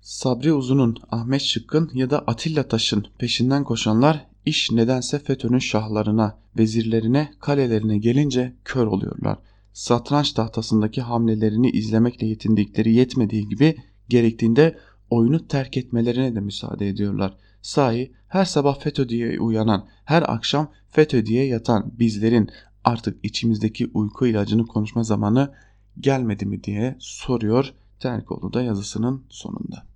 [0.00, 7.32] Sabri Uzun'un, Ahmet Şıkkın ya da Atilla Taş'ın peşinden koşanlar iş nedense FETÖ'nün şahlarına, vezirlerine,
[7.40, 9.38] kalelerine gelince kör oluyorlar.
[9.76, 13.76] Satranç tahtasındaki hamlelerini izlemekle yetindikleri yetmediği gibi
[14.08, 14.78] gerektiğinde
[15.10, 17.36] oyunu terk etmelerine de müsaade ediyorlar.
[17.62, 22.50] Sahi her sabah FETÖ diye uyanan, her akşam FETÖ diye yatan bizlerin
[22.84, 25.54] artık içimizdeki uyku ilacını konuşma zamanı
[26.00, 29.86] gelmedi mi diye soruyor Terkoğlu da yazısının sonunda.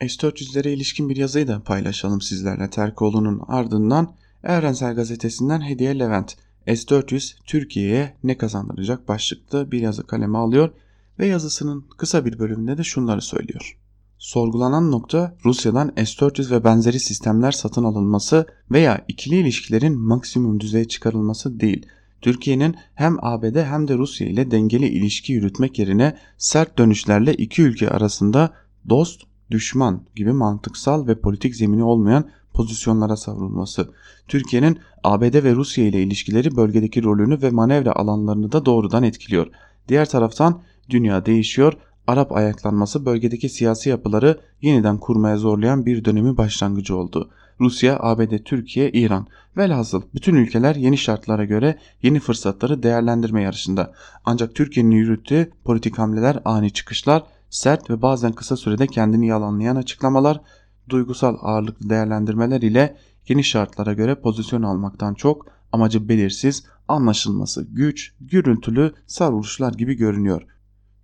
[0.00, 4.14] S-400'lere ilişkin bir yazıyı da paylaşalım sizlerle Terkoğlu'nun ardından
[4.44, 6.36] Evrensel Gazetesi'nden Hediye Levent
[6.66, 10.70] S-400 Türkiye'ye ne kazandıracak başlıklı bir yazı kaleme alıyor
[11.18, 13.78] ve yazısının kısa bir bölümünde de şunları söylüyor.
[14.18, 21.60] Sorgulanan nokta Rusya'dan S-400 ve benzeri sistemler satın alınması veya ikili ilişkilerin maksimum düzeye çıkarılması
[21.60, 21.86] değil.
[22.20, 27.90] Türkiye'nin hem ABD hem de Rusya ile dengeli ilişki yürütmek yerine sert dönüşlerle iki ülke
[27.90, 28.52] arasında
[28.88, 33.90] dost, düşman gibi mantıksal ve politik zemini olmayan pozisyonlara savrulması.
[34.28, 39.46] Türkiye'nin ABD ve Rusya ile ilişkileri bölgedeki rolünü ve manevra alanlarını da doğrudan etkiliyor.
[39.88, 41.72] Diğer taraftan dünya değişiyor,
[42.06, 47.30] Arap ayaklanması bölgedeki siyasi yapıları yeniden kurmaya zorlayan bir dönemi başlangıcı oldu.
[47.60, 49.26] Rusya, ABD, Türkiye, İran
[49.56, 53.92] velhasıl bütün ülkeler yeni şartlara göre yeni fırsatları değerlendirme yarışında.
[54.24, 60.40] Ancak Türkiye'nin yürüttüğü politik hamleler ani çıkışlar, sert ve bazen kısa sürede kendini yalanlayan açıklamalar,
[60.88, 62.96] duygusal ağırlıklı değerlendirmeler ile
[63.28, 70.42] yeni şartlara göre pozisyon almaktan çok amacı belirsiz, anlaşılması güç, gürültülü sarılışlar gibi görünüyor.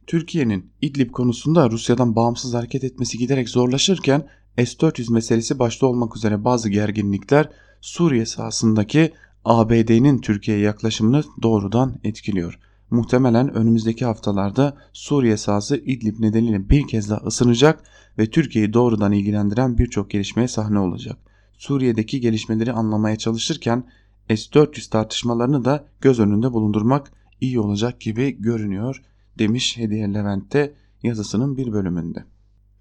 [0.07, 4.27] Türkiye'nin İdlib konusunda Rusya'dan bağımsız hareket etmesi giderek zorlaşırken
[4.57, 7.49] S-400 meselesi başta olmak üzere bazı gerginlikler
[7.81, 9.13] Suriye sahasındaki
[9.45, 12.59] ABD'nin Türkiye'ye yaklaşımını doğrudan etkiliyor.
[12.93, 17.85] Muhtemelen önümüzdeki haftalarda Suriye sahası İdlib nedeniyle bir kez daha ısınacak
[18.19, 21.19] ve Türkiye'yi doğrudan ilgilendiren birçok gelişmeye sahne olacak.
[21.59, 23.85] Suriye'deki gelişmeleri anlamaya çalışırken
[24.29, 29.03] S-400 tartışmalarını da göz önünde bulundurmak iyi olacak gibi görünüyor
[29.39, 32.25] demiş Hediye Levent'te yazısının bir bölümünde.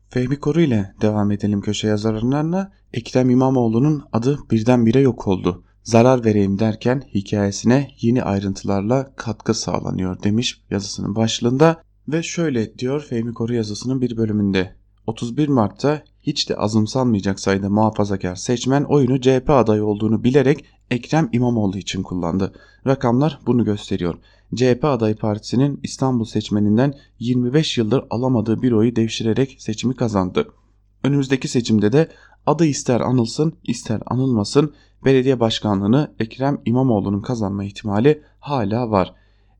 [0.09, 2.72] Fehmi Koru ile devam edelim köşe yazarlarına.
[2.93, 5.64] Ekrem İmamoğlu'nun adı birdenbire yok oldu.
[5.84, 11.84] Zarar vereyim derken hikayesine yeni ayrıntılarla katkı sağlanıyor demiş yazısının başlığında.
[12.08, 14.76] Ve şöyle diyor Fehmi Koru yazısının bir bölümünde.
[15.08, 21.78] 31 Mart'ta hiç de azımsanmayacak sayıda muhafazakar seçmen oyunu CHP adayı olduğunu bilerek Ekrem İmamoğlu
[21.78, 22.54] için kullandı.
[22.88, 24.16] Rakamlar bunu gösteriyor.
[24.56, 30.48] CHP adayı partisinin İstanbul seçmeninden 25 yıldır alamadığı bir oyu devşirerek seçimi kazandı.
[31.04, 32.10] Önümüzdeki seçimde de
[32.46, 34.74] adı ister anılsın ister anılmasın
[35.06, 39.14] belediye başkanlığını Ekrem İmamoğlu'nun kazanma ihtimali hala var.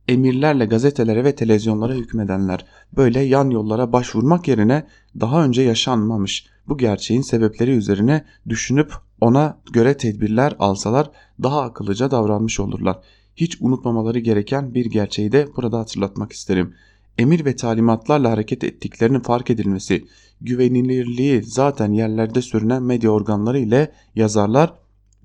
[0.08, 2.66] Emirlerle gazetelere ve televizyonlara hükmedenler
[2.98, 4.88] böyle yan yollara başvurmak yerine
[5.20, 11.12] daha önce yaşanmamış bu gerçeğin sebepleri üzerine düşünüp ona göre tedbirler alsalar
[11.44, 13.00] daha akıllıca davranmış olurlar
[13.36, 16.74] hiç unutmamaları gereken bir gerçeği de burada hatırlatmak isterim.
[17.18, 20.06] Emir ve talimatlarla hareket ettiklerinin fark edilmesi,
[20.42, 24.74] güvenilirliği zaten yerlerde sürünen medya organları ile yazarlar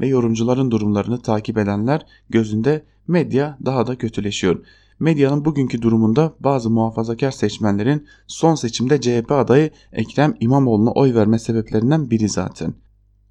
[0.00, 4.64] ve yorumcuların durumlarını takip edenler gözünde medya daha da kötüleşiyor.
[5.00, 12.10] Medyanın bugünkü durumunda bazı muhafazakar seçmenlerin son seçimde CHP adayı Ekrem İmamoğlu'na oy verme sebeplerinden
[12.10, 12.74] biri zaten.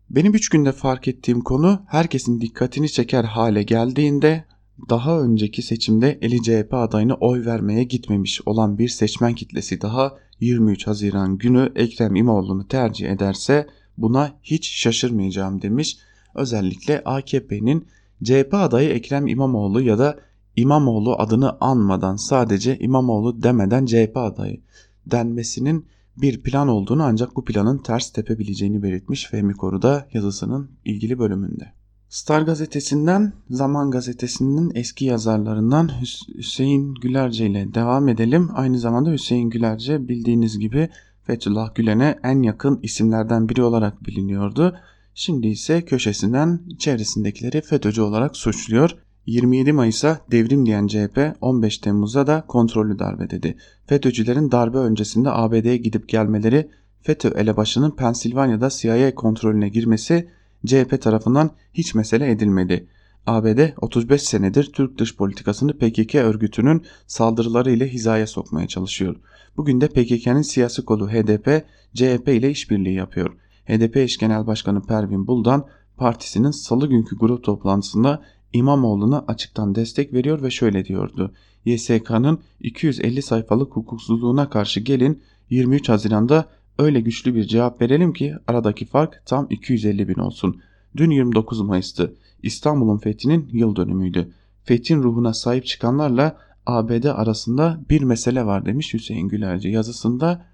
[0.09, 4.45] Benim 3 günde fark ettiğim konu herkesin dikkatini çeker hale geldiğinde
[4.89, 10.88] daha önceki seçimde eli CHP adayına oy vermeye gitmemiş olan bir seçmen kitlesi daha 23
[10.88, 15.97] Haziran günü Ekrem İmamoğlu'nu tercih ederse buna hiç şaşırmayacağım demiş.
[16.36, 17.88] Özellikle AKP'nin
[18.23, 20.19] CHP adayı Ekrem İmamoğlu ya da
[20.55, 24.61] İmamoğlu adını anmadan sadece İmamoğlu demeden CHP adayı
[25.05, 25.86] denmesinin
[26.17, 31.73] bir plan olduğunu ancak bu planın ters tepebileceğini belirtmiş Fehmi Koru'da yazısının ilgili bölümünde.
[32.09, 35.89] Star gazetesinden Zaman gazetesinin eski yazarlarından
[36.38, 38.49] Hüseyin Gülerce ile devam edelim.
[38.53, 40.89] Aynı zamanda Hüseyin Gülerce bildiğiniz gibi
[41.23, 44.75] Fethullah Gülen'e en yakın isimlerden biri olarak biliniyordu.
[45.18, 48.95] Şimdi ise köşesinden içerisindekileri FETÖ'cü olarak suçluyor.
[49.26, 53.57] 27 Mayıs'a devrim diyen CHP 15 Temmuz'da da kontrollü darbe dedi.
[53.88, 56.70] FETÖ'cülerin darbe öncesinde ABD'ye gidip gelmeleri
[57.01, 60.30] FETÖ elebaşının Pensilvanya'da CIA kontrolüne girmesi
[60.66, 62.88] CHP tarafından hiç mesele edilmedi.
[63.28, 69.16] ABD 35 senedir Türk dış politikasını PKK örgütünün saldırıları ile hizaya sokmaya çalışıyor.
[69.57, 73.36] Bugün de PKK'nın siyasi kolu HDP, CHP ile işbirliği yapıyor.
[73.68, 75.66] HDP eş genel başkanı Pervin Buldan
[75.97, 78.22] partisinin salı günkü grup toplantısında
[78.53, 81.34] İmamoğlu'na açıktan destek veriyor ve şöyle diyordu.
[81.66, 86.45] YSK'nın 250 sayfalık hukuksuzluğuna karşı gelin 23 Haziran'da
[86.80, 90.61] öyle güçlü bir cevap verelim ki aradaki fark tam 250 bin olsun.
[90.97, 92.16] Dün 29 Mayıs'tı.
[92.43, 94.32] İstanbul'un fethinin yıl dönümüydü.
[94.63, 100.45] Fethin ruhuna sahip çıkanlarla ABD arasında bir mesele var demiş Hüseyin Gülerci yazısında.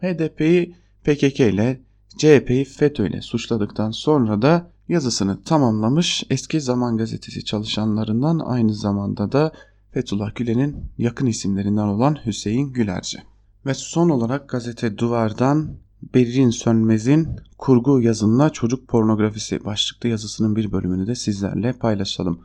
[0.00, 0.74] HDP'yi
[1.04, 1.80] PKK ile
[2.16, 9.52] CHP'yi FETÖ ile suçladıktan sonra da yazısını tamamlamış eski Zaman Gazetesi çalışanlarından aynı zamanda da
[9.92, 13.18] Fethullah Gülen'in yakın isimlerinden olan Hüseyin Gülerci.
[13.66, 15.70] Ve son olarak gazete Duvar'dan
[16.14, 17.28] Berin Sönmez'in
[17.58, 22.40] kurgu yazınla çocuk pornografisi başlıklı yazısının bir bölümünü de sizlerle paylaşalım.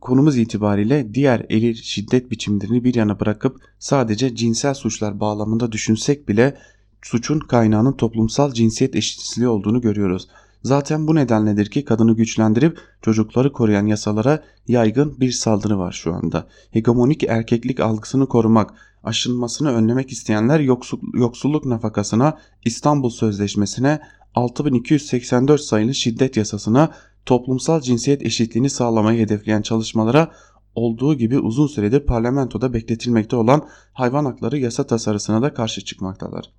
[0.00, 6.58] Konumuz itibariyle diğer eril şiddet biçimlerini bir yana bırakıp sadece cinsel suçlar bağlamında düşünsek bile
[7.02, 10.28] suçun kaynağının toplumsal cinsiyet eşitsizliği olduğunu görüyoruz.
[10.62, 16.46] Zaten bu nedenledir ki kadını güçlendirip çocukları koruyan yasalara yaygın bir saldırı var şu anda.
[16.70, 18.74] Hegemonik erkeklik algısını korumak,
[19.04, 24.00] aşınmasını önlemek isteyenler yoksul, yoksulluk nafakasına, İstanbul Sözleşmesi'ne,
[24.34, 26.90] 6284 sayılı şiddet yasasına,
[27.26, 30.30] toplumsal cinsiyet eşitliğini sağlamayı hedefleyen çalışmalara
[30.74, 36.52] olduğu gibi uzun süredir parlamentoda bekletilmekte olan hayvan hakları yasa tasarısına da karşı çıkmaktalar.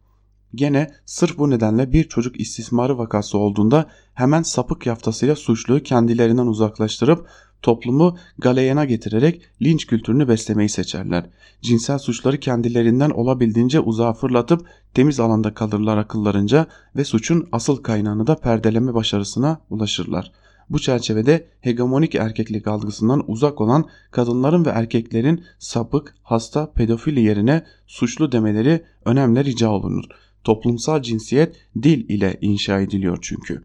[0.56, 7.28] Gene sırf bu nedenle bir çocuk istismarı vakası olduğunda hemen sapık yaftasıyla suçluyu kendilerinden uzaklaştırıp
[7.62, 11.26] toplumu galeyana getirerek linç kültürünü beslemeyi seçerler.
[11.62, 18.36] Cinsel suçları kendilerinden olabildiğince uzağa fırlatıp temiz alanda kalırlar akıllarınca ve suçun asıl kaynağını da
[18.36, 20.32] perdeleme başarısına ulaşırlar.
[20.70, 28.32] Bu çerçevede hegemonik erkeklik algısından uzak olan kadınların ve erkeklerin sapık, hasta, pedofili yerine suçlu
[28.32, 30.04] demeleri önemli rica olunur.
[30.44, 33.64] Toplumsal cinsiyet dil ile inşa ediliyor çünkü.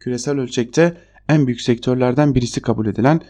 [0.00, 0.96] Küresel ölçekte
[1.28, 3.20] en büyük sektörlerden birisi kabul edilen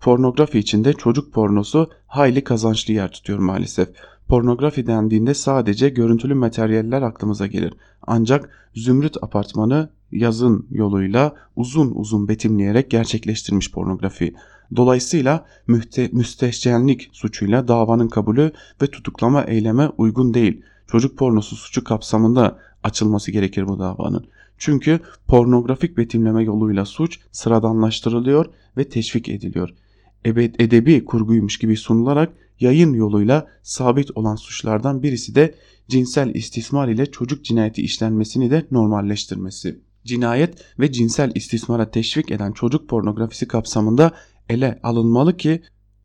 [0.00, 3.88] pornografi içinde çocuk pornosu hayli kazançlı yer tutuyor maalesef.
[4.28, 7.74] Pornografi dendiğinde sadece görüntülü materyaller aklımıza gelir.
[8.06, 14.34] Ancak Zümrüt Apartmanı yazın yoluyla uzun uzun betimleyerek gerçekleştirmiş pornografi.
[14.76, 20.62] Dolayısıyla mühte, müstehcenlik suçuyla davanın kabulü ve tutuklama eyleme uygun değil.
[20.88, 24.26] Çocuk pornosu suçu kapsamında açılması gerekir bu davanın.
[24.58, 29.74] Çünkü pornografik betimleme yoluyla suç sıradanlaştırılıyor ve teşvik ediliyor.
[30.24, 35.54] Edebi kurguymuş gibi sunularak yayın yoluyla sabit olan suçlardan birisi de
[35.88, 39.80] cinsel istismar ile çocuk cinayeti işlenmesini de normalleştirmesi.
[40.04, 44.12] Cinayet ve cinsel istismara teşvik eden çocuk pornografisi kapsamında
[44.48, 45.62] ele alınmalı ki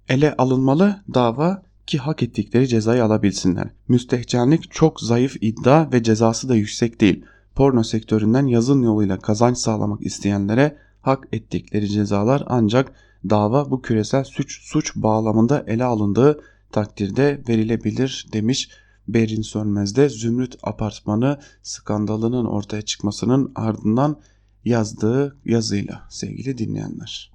[0.10, 3.70] ele alınmalı dava ki hak ettikleri cezayı alabilsinler.
[3.88, 7.26] Müstehcenlik çok zayıf iddia ve cezası da yüksek değil.
[7.56, 12.92] Porno sektöründen yazın yoluyla kazanç sağlamak isteyenlere hak ettikleri cezalar ancak
[13.30, 18.70] dava bu küresel suç suç bağlamında ele alındığı takdirde verilebilir demiş
[19.08, 24.20] Berin Sönmez'de Zümrüt Apartmanı skandalının ortaya çıkmasının ardından
[24.66, 27.33] yazdığı yazıyla sevgili dinleyenler.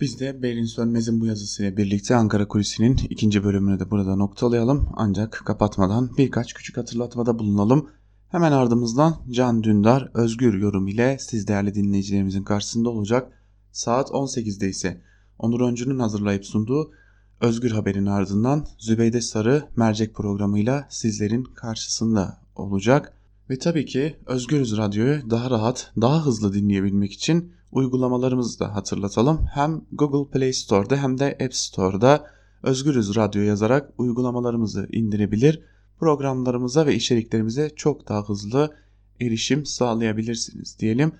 [0.00, 4.88] Biz de Berin Sönmez'in bu yazısıyla birlikte Ankara Kulisi'nin ikinci bölümünü de burada noktalayalım.
[4.96, 7.90] Ancak kapatmadan birkaç küçük hatırlatmada bulunalım.
[8.28, 13.32] Hemen ardımızdan Can Dündar özgür yorum ile siz değerli dinleyicilerimizin karşısında olacak.
[13.72, 15.00] Saat 18'de ise
[15.38, 16.92] Onur Öncü'nün hazırlayıp sunduğu
[17.40, 23.19] Özgür Haber'in ardından Zübeyde Sarı mercek programıyla sizlerin karşısında olacak.
[23.50, 29.46] Ve tabii ki Özgürüz Radyo'yu daha rahat, daha hızlı dinleyebilmek için uygulamalarımızı da hatırlatalım.
[29.54, 32.26] Hem Google Play Store'da hem de App Store'da
[32.62, 35.62] Özgürüz Radyo yazarak uygulamalarımızı indirebilir.
[35.98, 38.74] Programlarımıza ve içeriklerimize çok daha hızlı
[39.20, 41.12] erişim sağlayabilirsiniz diyelim.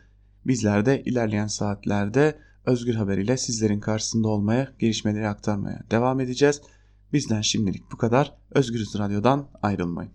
[0.46, 6.60] Bizler de ilerleyen saatlerde Özgür Haber ile sizlerin karşısında olmaya, gelişmeleri aktarmaya devam edeceğiz.
[7.12, 8.34] Bizden şimdilik bu kadar.
[8.50, 10.12] Özgürüz Radyo'dan ayrılmayın.